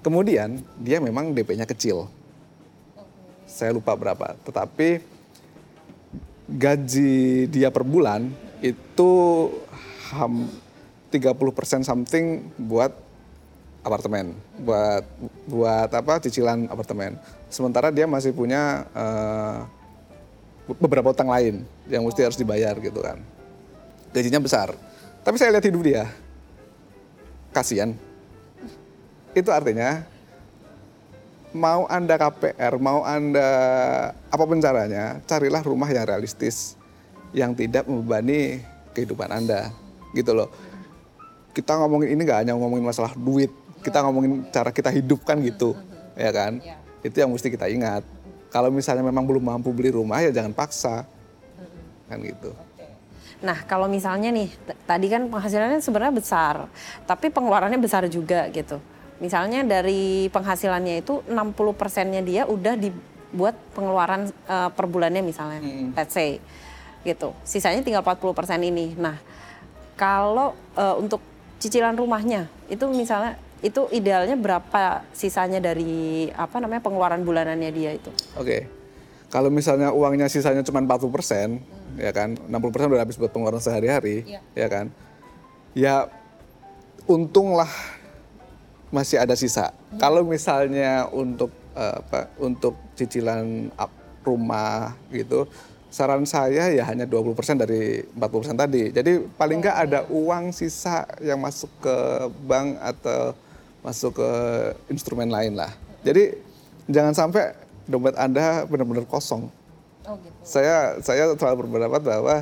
Kemudian 0.00 0.62
dia 0.78 1.02
memang 1.02 1.34
DP-nya 1.34 1.66
kecil. 1.66 2.06
Okay. 2.06 3.04
Saya 3.50 3.70
lupa 3.74 3.98
berapa, 3.98 4.38
tetapi 4.46 5.02
gaji 6.48 7.50
dia 7.50 7.68
per 7.68 7.84
bulan 7.84 8.30
itu 8.64 9.10
ham 10.14 10.48
30% 11.12 11.84
something 11.84 12.48
buat 12.56 12.92
apartemen, 13.84 14.36
buat 14.60 15.04
buat 15.48 15.90
apa 15.92 16.20
cicilan 16.20 16.68
apartemen. 16.68 17.16
Sementara 17.48 17.88
dia 17.88 18.04
masih 18.04 18.36
punya 18.36 18.84
uh, 18.92 19.64
beberapa 20.76 21.16
utang 21.16 21.32
lain 21.32 21.64
yang 21.88 22.04
mesti 22.04 22.20
harus 22.20 22.36
dibayar 22.36 22.76
gitu 22.76 23.00
kan. 23.00 23.16
Gajinya 24.12 24.40
besar. 24.42 24.76
Tapi 25.24 25.36
saya 25.40 25.52
lihat 25.56 25.64
hidup 25.64 25.82
dia. 25.84 26.04
Kasihan. 27.52 27.96
Itu 29.32 29.48
artinya 29.48 30.04
mau 31.56 31.88
Anda 31.88 32.20
KPR, 32.20 32.76
mau 32.76 33.00
Anda 33.08 33.48
apa 34.28 34.44
pun 34.44 34.60
caranya, 34.60 35.24
carilah 35.24 35.64
rumah 35.64 35.88
yang 35.88 36.04
realistis 36.04 36.76
yang 37.32 37.56
tidak 37.56 37.88
membebani 37.88 38.60
kehidupan 38.92 39.32
Anda. 39.32 39.72
Gitu 40.12 40.32
loh 40.36 40.52
kita 41.58 41.74
ngomongin 41.74 42.14
ini 42.14 42.22
nggak 42.22 42.40
hanya 42.46 42.54
ngomongin 42.54 42.86
masalah 42.86 43.10
duit, 43.18 43.50
kita 43.82 43.98
ngomongin 44.06 44.46
cara 44.54 44.70
kita 44.70 44.94
hidup 44.94 45.26
kan 45.26 45.42
gitu, 45.42 45.74
ya 46.14 46.30
kan? 46.30 46.62
Ya. 46.62 46.78
Itu 47.02 47.18
yang 47.18 47.34
mesti 47.34 47.50
kita 47.50 47.66
ingat. 47.66 48.06
Kalau 48.48 48.72
misalnya 48.72 49.04
memang 49.04 49.28
belum 49.28 49.44
mampu 49.44 49.70
beli 49.76 49.92
rumah 49.92 50.24
ya 50.24 50.32
jangan 50.32 50.56
paksa, 50.56 51.04
kan 52.08 52.18
gitu. 52.24 52.56
Nah, 53.38 53.62
kalau 53.70 53.86
misalnya 53.86 54.34
nih, 54.34 54.50
tadi 54.82 55.06
kan 55.06 55.30
penghasilannya 55.30 55.78
sebenarnya 55.78 56.14
besar, 56.16 56.54
tapi 57.06 57.30
pengeluarannya 57.30 57.78
besar 57.78 58.02
juga 58.10 58.50
gitu. 58.50 58.82
Misalnya 59.22 59.62
dari 59.62 60.26
penghasilannya 60.30 61.06
itu 61.06 61.22
60 61.26 61.54
persennya 61.78 62.22
dia 62.22 62.42
udah 62.50 62.74
dibuat 62.74 63.54
pengeluaran 63.78 64.30
uh, 64.50 64.70
per 64.74 64.86
bulannya 64.90 65.22
misalnya, 65.22 65.62
hmm. 65.62 65.94
let's 65.94 66.14
say 66.14 66.42
gitu. 67.06 67.30
Sisanya 67.46 67.84
tinggal 67.86 68.02
40 68.02 68.34
persen 68.34 68.58
ini. 68.66 68.98
Nah, 68.98 69.14
kalau 69.94 70.58
uh, 70.74 70.98
untuk 70.98 71.22
cicilan 71.62 71.94
rumahnya 71.94 72.46
itu 72.70 72.86
misalnya 72.90 73.38
itu 73.58 73.90
idealnya 73.90 74.38
berapa 74.38 75.02
sisanya 75.10 75.58
dari 75.58 76.30
apa 76.30 76.62
namanya 76.62 76.78
pengeluaran 76.78 77.26
bulanannya 77.26 77.70
dia 77.74 77.90
itu? 77.98 78.10
Oke. 78.38 78.46
Okay. 78.46 78.62
Kalau 79.28 79.52
misalnya 79.52 79.92
uangnya 79.92 80.24
sisanya 80.30 80.64
cuma 80.64 80.80
40 80.80 81.12
persen, 81.12 81.48
hmm. 81.60 82.00
ya 82.00 82.12
kan, 82.16 82.32
60 82.48 82.72
persen 82.72 82.88
udah 82.88 83.04
habis 83.04 83.20
buat 83.20 83.28
pengeluaran 83.28 83.60
sehari-hari, 83.60 84.24
ya. 84.24 84.40
ya 84.56 84.68
kan, 84.72 84.86
ya 85.76 86.08
untunglah 87.04 87.68
masih 88.88 89.20
ada 89.20 89.36
sisa. 89.36 89.68
Hmm. 89.68 90.00
Kalau 90.00 90.24
misalnya 90.24 91.12
untuk 91.12 91.52
uh, 91.76 92.00
apa, 92.00 92.32
untuk 92.40 92.72
cicilan 92.96 93.68
rumah 94.24 94.96
gitu, 95.12 95.44
saran 95.92 96.24
saya 96.24 96.72
ya 96.72 96.84
hanya 96.88 97.04
20% 97.04 97.36
dari 97.56 98.04
40% 98.16 98.56
tadi. 98.56 98.92
Jadi 98.92 99.28
paling 99.36 99.60
nggak 99.60 99.78
ada 99.88 100.00
uang 100.08 100.56
sisa 100.56 101.04
yang 101.20 101.40
masuk 101.40 101.68
ke 101.84 101.96
bank 102.48 102.80
atau 102.80 103.36
masuk 103.82 104.18
ke 104.18 104.30
instrumen 104.92 105.30
lain 105.30 105.54
lah. 105.54 105.72
Jadi 106.02 106.34
jangan 106.90 107.14
sampai 107.14 107.54
dompet 107.86 108.14
Anda 108.18 108.66
benar-benar 108.66 109.06
kosong. 109.08 109.48
Oh 110.08 110.16
gitu. 110.20 110.38
Saya 110.42 110.98
saya 111.04 111.32
selalu 111.34 111.66
berpendapat 111.66 112.00
bahwa 112.04 112.36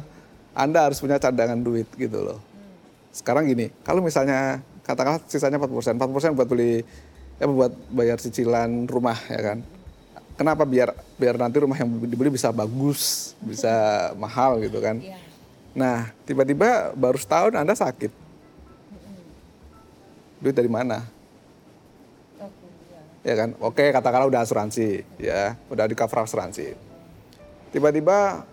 Anda 0.57 0.89
harus 0.89 0.99
punya 1.03 1.21
cadangan 1.21 1.59
duit 1.61 1.87
gitu 1.97 2.23
loh. 2.23 2.41
Sekarang 3.13 3.49
gini, 3.49 3.73
kalau 3.81 4.05
misalnya 4.05 4.61
katakanlah 4.85 5.25
sisanya 5.27 5.57
4%, 5.59 5.97
4% 5.97 6.37
buat 6.37 6.49
beli 6.49 6.85
ya 7.37 7.45
buat 7.45 7.73
bayar 7.93 8.17
cicilan 8.17 8.89
rumah 8.89 9.19
ya 9.29 9.41
kan 9.45 9.59
Kenapa 10.37 10.69
biar 10.69 10.93
biar 11.17 11.41
nanti 11.41 11.57
rumah 11.65 11.81
yang 11.81 11.89
dibeli 11.97 12.29
bisa 12.29 12.53
bagus, 12.53 13.33
bisa 13.41 13.73
mahal 14.23 14.61
gitu 14.61 14.85
kan? 14.85 15.01
Iya. 15.01 15.17
Nah, 15.73 16.13
tiba-tiba 16.29 16.93
baru 16.93 17.17
setahun 17.17 17.57
Anda 17.57 17.73
sakit. 17.73 18.13
Duit 20.45 20.53
dari 20.53 20.69
mana? 20.69 21.09
Ya 23.27 23.35
kan? 23.35 23.59
Oke 23.59 23.91
katakanlah 23.91 24.31
udah 24.31 24.47
asuransi 24.47 25.03
ya. 25.19 25.59
Udah 25.67 25.91
di 25.91 25.99
cover 25.99 26.23
asuransi. 26.23 26.79
Tiba-tiba 27.75 28.47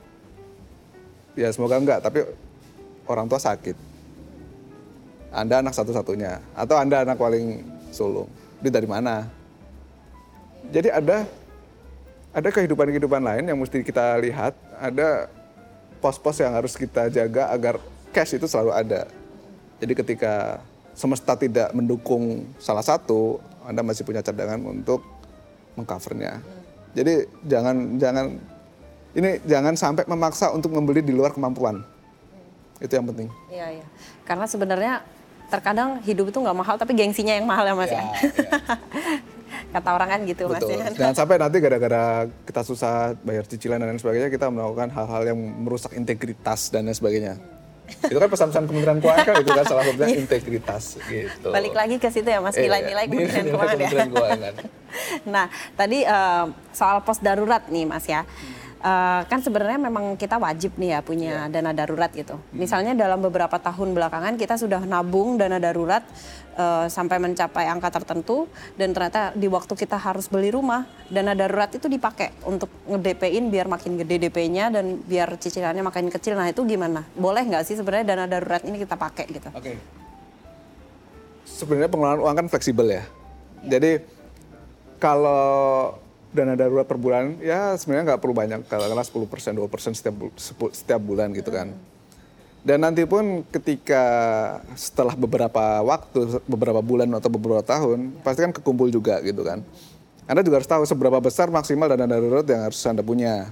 ya 1.37 1.53
semoga 1.53 1.77
enggak 1.77 2.01
tapi 2.01 2.25
orang 3.05 3.29
tua 3.29 3.37
sakit. 3.37 3.77
Anda 5.29 5.61
anak 5.61 5.77
satu-satunya 5.77 6.41
atau 6.57 6.81
anda 6.81 7.05
anak 7.05 7.21
paling 7.21 7.61
sulung. 7.93 8.29
Duit 8.57 8.73
dari 8.73 8.89
mana? 8.89 9.29
Jadi 10.73 10.89
ada 10.89 11.29
ada 12.33 12.49
kehidupan-kehidupan 12.49 13.21
lain 13.21 13.45
yang 13.45 13.59
mesti 13.61 13.85
kita 13.85 14.17
lihat, 14.17 14.57
ada 14.81 15.29
pos-pos 16.01 16.41
yang 16.41 16.49
harus 16.57 16.73
kita 16.73 17.13
jaga 17.13 17.53
agar 17.53 17.77
cash 18.09 18.33
itu 18.33 18.49
selalu 18.49 18.73
ada. 18.73 19.05
Jadi 19.77 19.93
ketika 19.93 20.57
semesta 20.97 21.37
tidak 21.37 21.69
mendukung 21.77 22.47
salah 22.57 22.81
satu, 22.81 23.37
Anda 23.67 23.81
masih 23.81 24.03
punya 24.03 24.21
cadangan 24.23 24.59
untuk 24.63 25.03
mengcovernya. 25.79 26.39
Jadi 26.93 27.25
jangan 27.47 27.97
jangan 27.97 28.25
ini 29.13 29.41
jangan 29.45 29.73
sampai 29.77 30.03
memaksa 30.05 30.53
untuk 30.53 30.73
membeli 30.73 31.01
di 31.01 31.13
luar 31.13 31.33
kemampuan. 31.33 31.81
Itu 32.81 32.93
yang 32.93 33.07
penting. 33.09 33.29
Iya, 33.49 33.81
iya. 33.81 33.85
Karena 34.25 34.45
sebenarnya 34.49 34.93
terkadang 35.49 36.01
hidup 36.01 36.33
itu 36.33 36.37
nggak 36.41 36.57
mahal 36.57 36.75
tapi 36.81 36.97
gengsinya 36.97 37.33
yang 37.37 37.45
mahal 37.45 37.65
ya 37.69 37.73
Mas 37.77 37.91
ya. 37.93 38.01
ya. 38.01 38.01
ya. 38.01 38.09
kata 39.73 39.89
orang 39.89 40.09
kan 40.09 40.19
gitu 40.25 40.43
Betul. 40.49 40.77
mas 40.77 40.93
jangan 40.93 41.17
sampai 41.17 41.35
nanti 41.41 41.57
gara-gara 41.57 42.29
kita 42.45 42.61
susah 42.61 43.17
bayar 43.25 43.45
cicilan 43.45 43.81
dan 43.81 43.93
lain 43.93 44.01
sebagainya 44.01 44.29
kita 44.29 44.49
melakukan 44.49 44.93
hal-hal 44.93 45.33
yang 45.33 45.37
merusak 45.37 45.93
integritas 45.97 46.69
dan 46.69 46.85
lain 46.85 46.97
sebagainya 46.97 47.33
hmm. 47.37 47.62
Itu 48.01 48.19
kan 48.19 48.29
pesan-pesan 48.29 48.63
Kementerian 48.69 48.99
Keuangan 48.99 49.35
itu 49.41 49.51
kan 49.51 49.65
salah 49.65 49.83
satunya 49.85 50.17
integritas 50.17 50.83
gitu. 51.05 51.47
Balik 51.49 51.73
lagi 51.75 51.95
ke 51.97 52.09
situ 52.09 52.27
ya 52.27 52.39
mas. 52.41 52.55
Iya, 52.55 52.67
nilai-nilai 52.67 53.05
Kementerian 53.09 53.47
Keuangan 54.11 54.53
ya 54.53 54.65
nah 55.33 55.49
tadi 55.73 56.05
uh, 56.05 56.53
soal 56.69 57.01
pos 57.01 57.17
darurat 57.17 57.65
nih 57.69 57.85
mas 57.89 58.05
ya. 58.05 58.21
Hmm 58.23 58.62
uh, 58.83 59.21
kan 59.25 59.39
sebenarnya 59.39 59.79
memang 59.79 60.19
kita 60.19 60.35
wajib 60.37 60.75
nih 60.75 60.93
ya 60.93 60.99
punya 60.99 61.47
yeah. 61.47 61.49
dana 61.49 61.71
darurat 61.71 62.11
gitu. 62.11 62.35
Hmm. 62.35 62.43
Misalnya 62.53 62.93
dalam 62.93 63.23
beberapa 63.23 63.55
tahun 63.57 63.95
belakangan 63.95 64.35
kita 64.35 64.59
sudah 64.59 64.83
nabung 64.83 65.39
dana 65.39 65.57
darurat 65.57 66.03
uh, 66.59 66.85
sampai 66.91 67.17
mencapai 67.17 67.65
angka 67.71 67.89
tertentu 68.03 68.45
dan 68.75 68.91
ternyata 68.91 69.31
di 69.33 69.47
waktu 69.47 69.73
kita 69.73 69.95
harus 69.95 70.27
beli 70.27 70.51
rumah, 70.51 70.85
dana 71.07 71.33
darurat 71.33 71.71
itu 71.71 71.87
dipakai 71.87 72.35
untuk 72.43 72.69
ngedp 72.85 73.23
biar 73.49 73.67
makin 73.71 73.97
gede 74.03 74.27
DP-nya 74.27 74.69
dan 74.69 74.99
biar 75.01 75.39
cicilannya 75.39 75.81
makin 75.81 76.11
kecil. 76.11 76.35
Nah, 76.35 76.51
itu 76.51 76.61
gimana? 76.67 77.07
Boleh 77.15 77.47
nggak 77.47 77.63
sih 77.65 77.79
sebenarnya 77.79 78.13
dana 78.13 78.25
darurat 78.27 78.61
ini 78.67 78.77
kita 78.77 78.99
pakai 78.99 79.25
gitu? 79.31 79.49
Oke. 79.55 79.73
Okay. 79.73 79.75
Sebenarnya 81.47 81.89
pengelolaan 81.91 82.21
uang 82.21 82.35
kan 82.43 82.47
fleksibel 82.51 82.87
ya. 82.89 82.95
Yeah. 82.95 83.05
Jadi 83.63 83.91
kalau 84.99 85.95
dana 86.33 86.57
darurat 86.57 86.83
per 86.83 86.97
bulan 86.97 87.37
ya 87.37 87.77
sebenarnya 87.77 88.13
nggak 88.13 88.21
perlu 88.21 88.33
banyak 88.33 88.59
katakanlah 88.65 89.05
10 89.05 89.31
persen 89.31 89.51
2 89.53 89.69
persen 89.69 89.91
setiap 89.93 90.15
setiap 90.73 91.01
bulan 91.01 91.29
gitu 91.31 91.53
kan. 91.53 91.69
Dan 92.63 92.79
nanti 92.79 93.03
pun 93.03 93.43
ketika 93.51 94.03
setelah 94.73 95.13
beberapa 95.19 95.83
waktu 95.83 96.39
beberapa 96.47 96.79
bulan 96.79 97.11
atau 97.11 97.27
beberapa 97.27 97.59
tahun 97.59 98.15
pasti 98.23 98.39
kan 98.39 98.55
kekumpul 98.55 98.87
juga 98.89 99.19
gitu 99.21 99.43
kan. 99.43 99.61
Anda 100.23 100.39
juga 100.41 100.63
harus 100.63 100.71
tahu 100.71 100.87
seberapa 100.87 101.19
besar 101.19 101.51
maksimal 101.51 101.91
dana 101.91 102.07
darurat 102.07 102.47
yang 102.47 102.71
harus 102.71 102.79
anda 102.87 103.03
punya. 103.03 103.51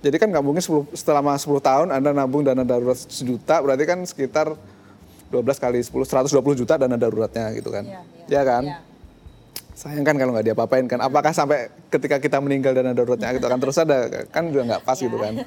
Jadi 0.00 0.16
kan 0.16 0.32
nggak 0.32 0.40
mungkin 0.40 0.64
10, 0.64 0.96
selama 0.96 1.36
10 1.36 1.60
tahun 1.60 1.88
anda 1.92 2.16
nabung 2.16 2.40
dana 2.40 2.64
darurat 2.64 2.96
sejuta 2.96 3.60
berarti 3.60 3.84
kan 3.84 4.00
sekitar 4.08 4.56
12 5.28 5.44
kali 5.60 5.84
10 5.84 5.92
120 5.92 6.60
juta 6.64 6.80
dana 6.80 6.96
daruratnya 6.96 7.52
gitu 7.52 7.68
kan. 7.68 7.84
Ya, 7.84 8.00
ya. 8.24 8.40
ya 8.40 8.42
kan? 8.48 8.64
Ya 8.64 8.89
sayang 9.80 10.04
kan 10.04 10.12
kalau 10.20 10.36
nggak 10.36 10.52
diapa-apain 10.52 10.84
kan 10.84 11.00
apakah 11.00 11.32
sampai 11.32 11.72
ketika 11.88 12.20
kita 12.20 12.36
meninggal 12.36 12.76
dana 12.76 12.92
daruratnya 12.92 13.32
itu 13.32 13.48
akan 13.48 13.60
terus 13.64 13.80
ada 13.80 14.28
kan 14.28 14.52
juga 14.52 14.76
nggak 14.76 14.82
pas 14.84 14.98
gitu 15.00 15.16
kan 15.16 15.40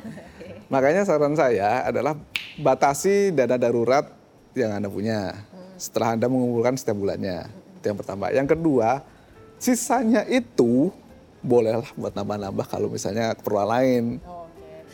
makanya 0.74 1.06
saran 1.06 1.38
saya 1.38 1.86
adalah 1.86 2.18
batasi 2.58 3.30
dana 3.30 3.62
darurat 3.62 4.10
yang 4.58 4.74
anda 4.74 4.90
punya 4.90 5.38
setelah 5.78 6.18
anda 6.18 6.25
mengumpulkan 6.25 6.74
setiap 6.82 6.98
bulannya 6.98 7.46
itu 7.78 7.86
yang 7.86 7.98
pertama 8.02 8.34
yang 8.34 8.50
kedua 8.50 9.06
sisanya 9.62 10.25
itu 10.25 10.90
bolehlah 11.46 11.86
buat 11.94 12.18
nambah-nambah 12.18 12.66
kalau 12.66 12.90
misalnya 12.90 13.38
keperluan 13.38 13.70
lain 13.70 14.04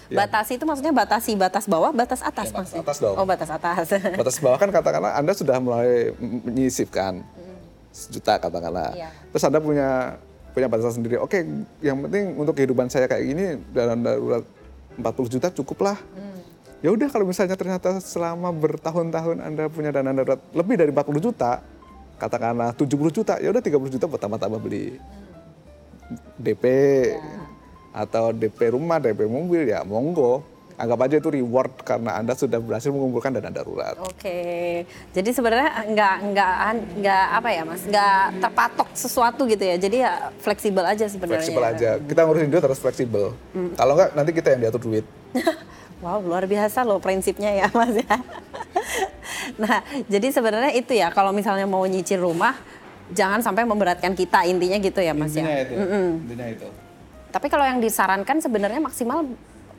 Ya. 0.09 0.25
Batasi 0.25 0.57
itu 0.57 0.65
maksudnya 0.65 0.89
batasi 0.89 1.37
batas 1.37 1.69
bawah, 1.69 1.93
batas 1.93 2.25
atas 2.25 2.49
ya, 2.49 2.57
batas 2.57 2.73
maksudnya? 2.73 2.81
atas 2.81 2.97
dong. 2.97 3.13
Oh, 3.13 3.25
batas 3.29 3.49
atas. 3.53 3.85
batas 4.17 4.37
bawah 4.41 4.57
kan 4.57 4.73
katakanlah 4.73 5.13
Anda 5.13 5.37
sudah 5.37 5.61
mulai 5.61 6.17
menyisipkan. 6.17 7.21
Sejuta 7.91 8.37
katakanlah. 8.37 8.93
Ya. 8.95 9.09
Terus 9.33 9.43
Anda 9.45 9.59
punya 9.59 10.19
punya 10.53 10.67
batasan 10.67 11.01
sendiri. 11.01 11.21
Oke, 11.21 11.45
yang 11.83 12.05
penting 12.05 12.35
untuk 12.37 12.57
kehidupan 12.57 12.89
saya 12.89 13.05
kayak 13.05 13.23
gini 13.25 13.45
dalam 13.71 14.01
darurat 14.01 14.43
40 14.97 15.33
juta 15.37 15.47
cukup 15.53 15.93
lah. 15.93 15.97
Hmm. 16.17 16.39
Ya 16.79 16.89
udah 16.95 17.07
kalau 17.11 17.27
misalnya 17.27 17.59
ternyata 17.59 17.99
selama 17.99 18.49
bertahun-tahun 18.55 19.43
Anda 19.43 19.67
punya 19.67 19.91
dana 19.91 20.15
darurat 20.15 20.39
lebih 20.55 20.75
dari 20.79 20.91
40 20.95 21.19
juta, 21.21 21.59
katakanlah 22.17 22.71
70 22.73 23.11
juta, 23.11 23.35
ya 23.37 23.51
udah 23.51 23.61
30 23.61 23.95
juta 23.99 24.05
buat 24.07 24.21
tambah-tambah 24.21 24.59
beli. 24.63 24.95
DP. 26.39 26.63
Ya 27.13 27.49
atau 27.93 28.31
DP 28.31 28.77
rumah, 28.77 29.01
DP 29.01 29.25
mobil 29.25 29.69
ya 29.69 29.81
monggo. 29.81 30.45
Anggap 30.79 31.11
aja 31.11 31.15
itu 31.19 31.27
reward 31.27 31.83
karena 31.83 32.15
Anda 32.15 32.39
sudah 32.39 32.55
berhasil 32.63 32.87
mengumpulkan 32.87 33.35
dana 33.35 33.51
darurat. 33.51 33.99
Oke, 33.99 34.87
jadi 35.11 35.29
sebenarnya 35.35 35.91
nggak 35.91 36.15
nggak 36.31 36.53
nggak 37.03 37.25
apa 37.35 37.49
ya 37.51 37.61
mas, 37.67 37.83
nggak 37.83 38.39
terpatok 38.39 38.87
sesuatu 38.95 39.43
gitu 39.43 39.59
ya. 39.59 39.75
Jadi 39.75 40.07
ya 40.07 40.31
fleksibel 40.39 40.87
aja 40.87 41.03
sebenarnya. 41.11 41.43
Fleksibel 41.43 41.65
aja. 41.67 41.89
Kita 41.99 42.23
ngurusin 42.23 42.47
duit 42.47 42.63
harus 42.63 42.79
fleksibel. 42.79 43.35
Hmm. 43.51 43.75
Kalau 43.75 43.99
nggak 43.99 44.15
nanti 44.15 44.31
kita 44.31 44.55
yang 44.55 44.59
diatur 44.63 44.87
duit. 44.87 45.03
wow, 46.03 46.23
luar 46.23 46.47
biasa 46.47 46.87
loh 46.87 47.03
prinsipnya 47.03 47.51
ya 47.59 47.67
mas 47.75 47.99
ya. 47.99 48.15
nah, 49.67 49.83
jadi 50.07 50.31
sebenarnya 50.31 50.71
itu 50.79 50.95
ya 50.95 51.11
kalau 51.11 51.35
misalnya 51.35 51.67
mau 51.67 51.83
nyicil 51.83 52.23
rumah, 52.23 52.55
jangan 53.11 53.43
sampai 53.43 53.67
memberatkan 53.67 54.15
kita 54.15 54.47
intinya 54.47 54.79
gitu 54.79 55.03
ya 55.03 55.11
mas 55.11 55.35
intinya 55.35 55.51
ya. 55.51 55.67
Itu. 55.67 55.75
Mm 55.75 55.87
-mm. 55.91 56.07
Intinya 56.23 56.47
itu. 56.47 56.67
Tapi 57.35 57.51
kalau 57.51 57.67
yang 57.67 57.83
disarankan 57.83 58.39
sebenarnya 58.39 58.79
maksimal 58.79 59.27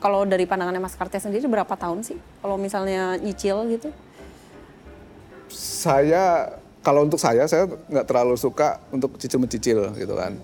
kalau 0.00 0.24
dari 0.24 0.48
pandangannya 0.48 0.80
Mas 0.80 0.96
Kartia 0.96 1.20
sendiri 1.20 1.44
berapa 1.44 1.76
tahun 1.76 2.00
sih 2.00 2.16
kalau 2.40 2.56
misalnya 2.56 3.20
nyicil 3.20 3.68
gitu? 3.68 3.92
Saya 5.52 6.56
kalau 6.80 7.04
untuk 7.04 7.20
saya 7.20 7.44
saya 7.44 7.68
nggak 7.68 8.06
terlalu 8.08 8.40
suka 8.40 8.80
untuk 8.88 9.20
cicil 9.20 9.38
mencicil 9.38 9.92
gitu 9.94 10.16
kan. 10.16 10.40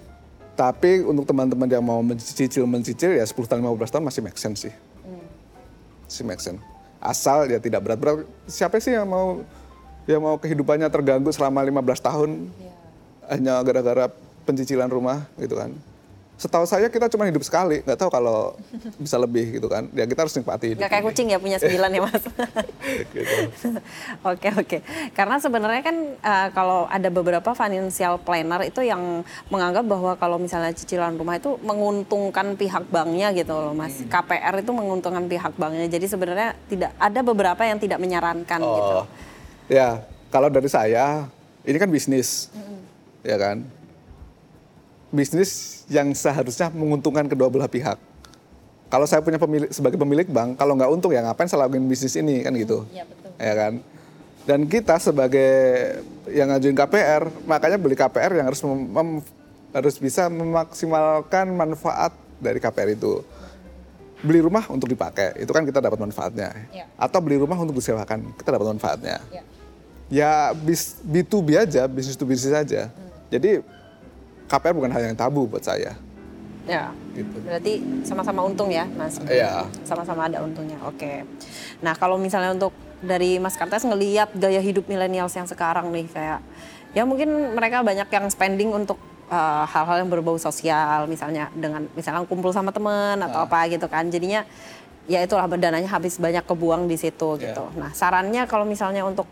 Tapi 0.56 1.04
untuk 1.04 1.24
teman-teman 1.24 1.68
yang 1.68 1.84
mau 1.84 2.00
mencicil 2.04 2.68
mencicil 2.68 3.16
ya 3.16 3.24
10 3.24 3.32
tahun 3.32 3.60
15 3.64 3.92
tahun 3.92 4.04
masih 4.04 4.20
make 4.24 4.36
sense 4.36 4.68
sih. 4.68 4.74
Hmm. 5.04 5.24
Masih 6.04 6.24
make 6.28 6.42
sense. 6.44 6.60
Asal 7.00 7.48
ya 7.48 7.56
tidak 7.56 7.80
berat-berat. 7.80 8.28
Siapa 8.48 8.76
sih 8.80 8.92
yang 8.92 9.08
mau 9.08 9.40
yang 10.06 10.20
mau 10.22 10.36
kehidupannya 10.38 10.86
terganggu 10.92 11.32
selama 11.34 11.64
15 11.64 11.82
tahun 11.98 12.30
yeah. 12.62 12.76
hanya 13.32 13.54
gara-gara 13.66 14.06
pencicilan 14.46 14.86
rumah 14.86 15.26
gitu 15.34 15.58
kan 15.58 15.74
setahu 16.36 16.68
saya 16.68 16.92
kita 16.92 17.08
cuma 17.08 17.24
hidup 17.24 17.40
sekali, 17.40 17.80
nggak 17.80 17.96
tahu 17.96 18.12
kalau 18.12 18.52
bisa 19.00 19.16
lebih 19.16 19.56
gitu 19.56 19.72
kan. 19.72 19.88
Ya 19.96 20.04
kita 20.04 20.28
harus 20.28 20.36
nikmati. 20.36 20.76
Nggak 20.76 20.92
kayak 20.92 21.04
kucing 21.08 21.32
ya 21.32 21.40
punya 21.40 21.56
sembilan 21.56 21.90
ya 21.96 22.00
mas. 22.04 22.24
gitu. 23.16 23.36
Oke 24.30 24.48
oke. 24.52 24.78
Karena 25.16 25.36
sebenarnya 25.40 25.82
kan 25.82 25.96
uh, 26.20 26.48
kalau 26.52 26.84
ada 26.92 27.08
beberapa 27.08 27.56
financial 27.56 28.20
planner 28.20 28.68
itu 28.68 28.84
yang 28.84 29.24
menganggap 29.48 29.84
bahwa 29.88 30.12
kalau 30.20 30.36
misalnya 30.36 30.76
cicilan 30.76 31.16
rumah 31.16 31.40
itu 31.40 31.56
menguntungkan 31.64 32.52
pihak 32.58 32.84
banknya 32.92 33.32
gitu 33.32 33.56
loh 33.56 33.72
mas. 33.72 33.96
Hmm. 33.96 34.12
KPR 34.12 34.60
itu 34.60 34.72
menguntungkan 34.76 35.24
pihak 35.24 35.56
banknya. 35.56 35.88
Jadi 35.88 36.04
sebenarnya 36.04 36.52
tidak 36.68 36.92
ada 37.00 37.20
beberapa 37.24 37.62
yang 37.64 37.80
tidak 37.80 37.96
menyarankan 37.96 38.60
oh. 38.60 38.74
gitu. 38.76 38.96
Ya 39.72 40.04
kalau 40.28 40.52
dari 40.52 40.68
saya 40.68 41.32
ini 41.64 41.76
kan 41.80 41.88
bisnis, 41.88 42.52
hmm. 42.52 42.78
ya 43.24 43.36
kan 43.40 43.64
bisnis 45.10 45.82
yang 45.86 46.10
seharusnya 46.14 46.70
menguntungkan 46.74 47.30
kedua 47.30 47.46
belah 47.46 47.70
pihak. 47.70 47.98
Kalau 48.86 49.06
saya 49.06 49.18
punya 49.18 49.38
pemilik 49.38 49.70
sebagai 49.74 49.98
pemilik 49.98 50.26
bank, 50.30 50.58
kalau 50.58 50.78
nggak 50.78 50.90
untung 50.90 51.10
ya 51.10 51.18
ngapain 51.26 51.50
saya 51.50 51.66
lakuin 51.66 51.90
bisnis 51.90 52.14
ini 52.14 52.46
kan 52.46 52.54
gitu, 52.54 52.86
ya, 52.94 53.02
betul. 53.02 53.30
ya 53.34 53.54
kan. 53.58 53.72
Dan 54.46 54.70
kita 54.70 55.02
sebagai 55.02 55.50
yang 56.30 56.54
ngajuin 56.54 56.78
KPR, 56.78 57.26
makanya 57.50 57.82
beli 57.82 57.98
KPR 57.98 58.30
yang 58.38 58.46
harus 58.46 58.62
mem, 58.62 59.18
harus 59.74 59.98
bisa 59.98 60.30
memaksimalkan 60.30 61.50
manfaat 61.50 62.14
dari 62.38 62.62
KPR 62.62 62.94
itu. 62.94 63.26
Beli 64.22 64.38
rumah 64.38 64.62
untuk 64.70 64.86
dipakai, 64.86 65.34
itu 65.42 65.50
kan 65.50 65.66
kita 65.66 65.82
dapat 65.82 65.98
manfaatnya. 65.98 66.54
Ya. 66.70 66.86
Atau 66.94 67.18
beli 67.18 67.42
rumah 67.42 67.58
untuk 67.58 67.74
disewakan, 67.74 68.22
kita 68.38 68.54
dapat 68.54 68.70
manfaatnya. 68.70 69.18
Ya, 69.34 69.42
ya 70.06 70.32
B2B 71.02 71.58
aja, 71.58 71.90
bisnis 71.90 72.14
to 72.14 72.22
bisnis 72.22 72.54
aja. 72.54 72.86
Hmm. 72.86 73.10
Jadi 73.34 73.66
KPR 74.46 74.74
bukan 74.74 74.90
hal 74.94 75.02
yang 75.12 75.16
tabu 75.18 75.46
buat 75.46 75.62
saya. 75.62 75.98
Ya, 76.66 76.90
gitu. 77.14 77.30
berarti 77.46 77.78
sama-sama 78.02 78.42
untung 78.42 78.74
ya, 78.74 78.90
Mas? 78.98 79.22
Iya. 79.22 79.70
Sama-sama 79.86 80.26
ada 80.26 80.42
untungnya, 80.42 80.74
oke. 80.82 81.22
Nah, 81.78 81.94
kalau 81.94 82.18
misalnya 82.18 82.58
untuk 82.58 82.74
dari 82.98 83.38
Mas 83.38 83.54
Kartes 83.54 83.86
ngeliat 83.86 84.34
gaya 84.34 84.58
hidup 84.58 84.90
milenial 84.90 85.30
yang 85.30 85.46
sekarang 85.46 85.94
nih, 85.94 86.10
kayak 86.10 86.42
ya 86.90 87.06
mungkin 87.06 87.54
mereka 87.54 87.86
banyak 87.86 88.10
yang 88.10 88.26
spending 88.26 88.74
untuk 88.74 88.98
eh, 89.30 89.64
hal-hal 89.70 89.94
uh, 89.94 90.00
yang 90.02 90.10
berbau 90.10 90.42
sosial, 90.42 91.06
misalnya 91.06 91.54
dengan 91.54 91.86
misalnya 91.94 92.26
kumpul 92.26 92.50
sama 92.50 92.74
teman 92.74 93.22
atau 93.22 93.42
ah. 93.42 93.46
apa 93.46 93.70
gitu 93.70 93.86
kan, 93.86 94.10
jadinya 94.10 94.42
ya 95.06 95.22
itulah 95.22 95.46
dananya 95.46 95.86
habis 95.86 96.18
banyak 96.18 96.42
kebuang 96.42 96.90
di 96.90 96.98
situ 96.98 97.38
yeah. 97.38 97.54
gitu. 97.54 97.64
Nah, 97.78 97.94
sarannya 97.94 98.42
kalau 98.50 98.66
misalnya 98.66 99.06
untuk 99.06 99.30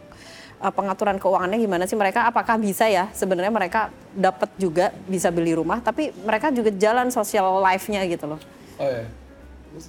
pengaturan 0.70 1.20
keuangannya 1.20 1.59
gimana 1.61 1.85
sih 1.85 1.98
mereka 1.98 2.29
apakah 2.31 2.57
bisa 2.57 2.88
ya 2.88 3.11
sebenarnya 3.12 3.53
mereka 3.53 3.92
dapat 4.14 4.48
juga 4.57 4.94
bisa 5.11 5.29
beli 5.29 5.53
rumah 5.53 5.83
tapi 5.83 6.14
mereka 6.24 6.48
juga 6.55 6.70
jalan 6.72 7.11
social 7.11 7.61
life-nya 7.61 8.05
gitu 8.07 8.37
loh. 8.37 8.40
Oh 8.79 8.88
ya. 8.88 9.05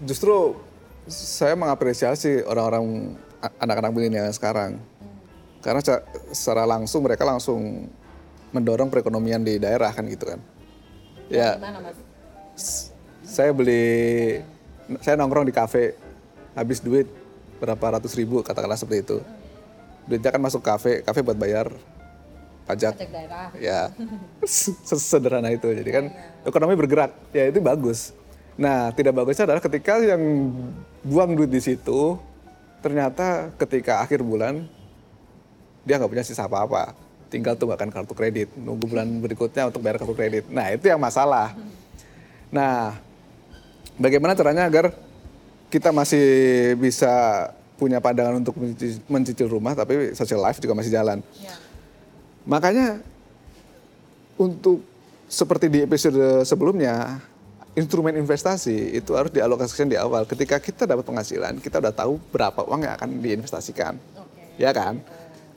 Justru 0.03 0.57
saya 1.05 1.53
mengapresiasi 1.53 2.41
orang-orang 2.43 3.13
anak-anak 3.61 3.91
milenial 3.93 4.33
sekarang. 4.33 4.81
Karena 5.61 5.81
secara 6.33 6.65
langsung 6.65 7.05
mereka 7.05 7.25
langsung 7.25 7.89
mendorong 8.53 8.89
perekonomian 8.89 9.41
di 9.41 9.57
daerah 9.57 9.89
kan 9.93 10.05
gitu 10.05 10.25
kan. 10.29 10.39
Ya. 11.29 11.57
Gimana, 11.57 11.81
Mas? 11.81 12.89
Saya 13.25 13.49
beli 13.53 14.41
saya 15.01 15.17
nongkrong 15.17 15.49
di 15.49 15.53
kafe 15.53 15.97
habis 16.53 16.77
duit 16.79 17.09
berapa 17.57 17.97
ratus 17.97 18.13
ribu 18.13 18.45
katakanlah 18.45 18.77
seperti 18.77 19.01
itu 19.01 19.17
duitnya 20.05 20.29
kan 20.29 20.41
masuk 20.41 20.61
kafe, 20.61 21.01
kafe 21.01 21.19
buat 21.25 21.37
bayar 21.37 21.73
pajak. 22.65 22.97
Pajak 22.97 23.11
daerah. 23.13 23.47
Ya, 23.57 23.93
sederhana 25.09 25.49
itu. 25.53 25.69
Jadi 25.69 25.89
kan 25.89 26.05
ya, 26.09 26.17
ya. 26.17 26.49
ekonomi 26.49 26.73
bergerak, 26.77 27.11
ya 27.33 27.49
itu 27.49 27.61
bagus. 27.61 28.13
Nah, 28.55 28.89
tidak 28.95 29.13
bagusnya 29.13 29.51
adalah 29.51 29.61
ketika 29.61 29.99
yang 29.99 30.21
buang 31.03 31.35
duit 31.35 31.51
di 31.51 31.59
situ, 31.59 32.15
ternyata 32.79 33.51
ketika 33.59 33.99
akhir 33.99 34.23
bulan 34.23 34.63
dia 35.83 35.99
nggak 35.99 36.11
punya 36.11 36.25
sisa 36.25 36.47
apa-apa. 36.47 36.95
Tinggal 37.29 37.57
tuh 37.59 37.67
bahkan 37.67 37.89
kartu 37.91 38.15
kredit, 38.15 38.53
nunggu 38.55 38.85
bulan 38.87 39.09
berikutnya 39.19 39.67
untuk 39.67 39.83
bayar 39.83 39.99
kartu 39.99 40.15
kredit. 40.15 40.45
Nah, 40.47 40.71
itu 40.71 40.87
yang 40.87 41.01
masalah. 41.01 41.51
Nah, 42.53 42.95
bagaimana 43.99 44.37
caranya 44.37 44.69
agar 44.69 44.95
kita 45.67 45.91
masih 45.91 46.25
bisa 46.79 47.51
punya 47.75 47.99
pandangan 47.99 48.39
untuk 48.39 48.55
mencicil 49.11 49.51
rumah, 49.51 49.75
tapi 49.75 50.15
social 50.15 50.39
life 50.39 50.59
juga 50.63 50.73
masih 50.75 50.91
jalan. 50.95 51.19
Ya. 51.39 51.55
Makanya 52.47 53.03
untuk 54.39 54.79
seperti 55.27 55.67
di 55.67 55.79
episode 55.83 56.47
sebelumnya, 56.47 57.19
instrumen 57.75 58.15
investasi 58.15 58.95
itu 58.95 59.11
harus 59.17 59.33
dialokasikan 59.35 59.91
di 59.91 59.99
awal. 59.99 60.23
Ketika 60.23 60.61
kita 60.63 60.87
dapat 60.87 61.03
penghasilan, 61.03 61.59
kita 61.59 61.83
udah 61.83 61.91
tahu 61.91 62.15
berapa 62.31 62.63
uang 62.63 62.87
yang 62.87 62.93
akan 62.95 63.09
diinvestasikan, 63.19 63.99
okay. 64.15 64.61
ya 64.61 64.71
kan? 64.71 65.03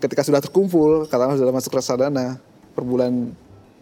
Ketika 0.02 0.26
sudah 0.26 0.42
terkumpul, 0.42 1.06
katakanlah 1.06 1.38
sudah 1.38 1.54
masuk 1.54 1.74
reksadana 1.74 2.38
per 2.74 2.82
bulan, 2.82 3.30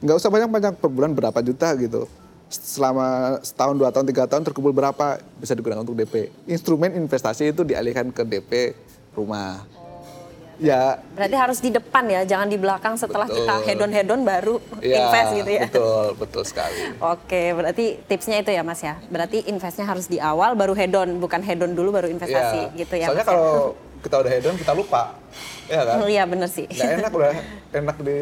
nggak 0.04 0.16
usah 0.16 0.32
banyak-banyak 0.32 0.74
per 0.76 0.90
bulan 0.92 1.12
berapa 1.16 1.40
juta 1.40 1.72
gitu 1.76 2.04
selama 2.50 3.38
setahun, 3.42 3.74
dua 3.74 3.90
tahun, 3.90 4.06
tiga 4.06 4.24
tahun 4.30 4.42
terkumpul 4.46 4.70
berapa 4.70 5.18
bisa 5.38 5.52
digunakan 5.54 5.82
untuk 5.82 5.98
DP. 5.98 6.30
Instrumen 6.46 6.94
investasi 6.94 7.50
itu 7.50 7.66
dialihkan 7.66 8.14
ke 8.14 8.22
DP 8.22 8.78
rumah. 9.18 9.66
Oh, 9.74 10.30
iya. 10.62 10.96
Ya. 10.96 11.02
Berarti 11.18 11.36
harus 11.36 11.58
di 11.58 11.70
depan 11.74 12.06
ya, 12.06 12.22
jangan 12.22 12.46
di 12.46 12.58
belakang 12.58 12.94
setelah 12.94 13.26
betul. 13.26 13.42
kita 13.42 13.54
hedon 13.66 13.90
hedon 13.92 14.20
baru 14.22 14.56
ya, 14.78 15.04
invest 15.04 15.30
gitu 15.42 15.50
ya. 15.50 15.66
Betul, 15.68 16.06
betul 16.16 16.42
sekali. 16.46 16.80
Oke, 17.02 17.42
berarti 17.52 17.84
tipsnya 18.06 18.38
itu 18.40 18.50
ya 18.54 18.62
Mas 18.62 18.80
ya. 18.80 18.94
Berarti 19.10 19.42
investnya 19.50 19.84
harus 19.84 20.06
di 20.06 20.22
awal 20.22 20.54
baru 20.54 20.72
hedon, 20.78 21.18
bukan 21.18 21.42
hedon 21.42 21.74
dulu 21.74 21.90
baru 21.90 22.08
investasi 22.08 22.72
ya. 22.72 22.78
gitu 22.78 22.94
ya. 22.94 23.06
Soalnya 23.10 23.26
kalau 23.26 23.74
kita 24.06 24.16
udah 24.22 24.30
hedon 24.30 24.54
kita 24.54 24.72
lupa. 24.72 25.18
Iya 25.66 25.82
kan? 25.82 25.96
Iya 26.14 26.22
bener 26.30 26.48
sih. 26.48 26.66
Gak 26.70 27.02
enak 27.02 27.10
udah 27.10 27.32
enak 27.74 27.96
di 28.06 28.16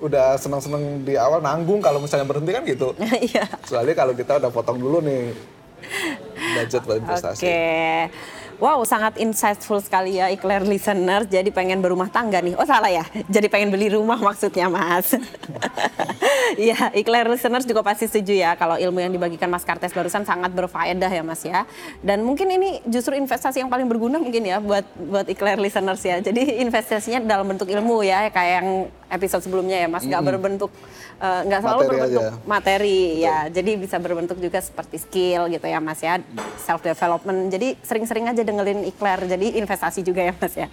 udah 0.00 0.36
seneng-seneng 0.40 1.04
di 1.04 1.14
awal 1.14 1.44
nanggung 1.44 1.84
kalau 1.84 2.00
misalnya 2.00 2.26
berhenti 2.26 2.50
kan 2.52 2.62
gitu. 2.64 2.96
Iya. 3.30 3.44
Soalnya 3.68 3.94
kalau 3.94 4.16
kita 4.16 4.40
udah 4.40 4.50
potong 4.50 4.80
dulu 4.80 5.04
nih 5.04 5.36
budget 6.56 6.82
buat 6.88 6.98
investasi. 7.04 7.42
Oke. 7.44 7.48
Okay. 7.48 7.98
Wow, 8.60 8.84
sangat 8.84 9.16
insightful 9.16 9.80
sekali 9.80 10.20
ya 10.20 10.28
Ikler 10.28 10.60
listener. 10.60 11.24
Jadi 11.24 11.48
pengen 11.48 11.80
berumah 11.80 12.12
tangga 12.12 12.44
nih. 12.44 12.52
Oh 12.60 12.68
salah 12.68 12.92
ya? 12.92 13.08
Jadi 13.32 13.48
pengen 13.48 13.72
beli 13.72 13.88
rumah 13.96 14.20
maksudnya 14.20 14.68
Mas. 14.68 15.16
Iya, 16.50 16.90
Ikler 16.98 17.30
listeners 17.30 17.62
juga 17.62 17.86
pasti 17.86 18.10
setuju 18.10 18.34
ya 18.34 18.58
kalau 18.58 18.74
ilmu 18.74 18.98
yang 18.98 19.14
dibagikan 19.14 19.46
Mas 19.46 19.62
Kartes 19.62 19.94
barusan 19.94 20.26
sangat 20.26 20.50
berfaedah 20.50 21.06
ya 21.06 21.22
Mas 21.22 21.46
ya. 21.46 21.62
Dan 22.02 22.26
mungkin 22.26 22.50
ini 22.50 22.82
justru 22.90 23.14
investasi 23.14 23.62
yang 23.62 23.70
paling 23.70 23.86
berguna 23.86 24.18
mungkin 24.18 24.42
ya 24.42 24.58
buat 24.58 24.82
buat 24.98 25.30
Ikler 25.30 25.62
listeners 25.62 26.02
ya. 26.02 26.18
Jadi 26.18 26.58
investasinya 26.58 27.22
dalam 27.22 27.46
bentuk 27.54 27.70
ilmu 27.70 28.02
ya 28.02 28.34
kayak 28.34 28.54
yang 28.60 28.68
episode 29.10 29.42
sebelumnya 29.44 29.76
ya 29.82 29.88
Mas, 29.90 30.06
nggak 30.06 30.22
hmm. 30.22 30.30
berbentuk 30.30 30.70
eh, 31.20 31.40
nggak 31.50 31.60
uh, 31.60 31.64
selalu 31.66 31.80
materi 31.80 31.90
berbentuk 31.90 32.22
aja. 32.22 32.46
materi 32.46 33.00
Betul. 33.02 33.24
ya. 33.26 33.36
Jadi 33.50 33.70
bisa 33.76 33.96
berbentuk 33.98 34.38
juga 34.38 34.58
seperti 34.62 34.96
skill 35.02 35.42
gitu 35.50 35.66
ya 35.66 35.78
Mas 35.82 36.00
ya, 36.00 36.22
self 36.62 36.80
development. 36.80 37.50
Jadi 37.50 37.68
sering-sering 37.82 38.30
aja 38.30 38.42
dengerin 38.46 38.86
Ikler. 38.86 39.20
Jadi 39.26 39.58
investasi 39.58 40.00
juga 40.06 40.22
ya 40.24 40.32
Mas 40.38 40.54
ya. 40.54 40.70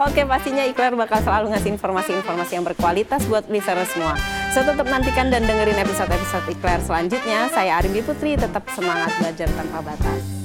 Oke, 0.00 0.24
pastinya 0.24 0.64
Ikler 0.66 0.96
bakal 0.96 1.22
selalu 1.22 1.52
ngasih 1.54 1.70
informasi-informasi 1.76 2.52
yang 2.56 2.64
berkualitas 2.64 3.22
buat 3.28 3.46
listeners 3.46 3.92
semua. 3.92 4.16
So 4.50 4.62
tetap 4.62 4.86
nantikan 4.86 5.28
dan 5.30 5.44
dengerin 5.44 5.78
episode-episode 5.82 6.46
Ikler 6.50 6.80
selanjutnya. 6.82 7.50
Saya 7.52 7.78
Arimbi 7.78 8.00
Putri, 8.00 8.34
tetap 8.34 8.66
semangat 8.72 9.12
belajar 9.20 9.48
tanpa 9.52 9.78
batas. 9.82 10.43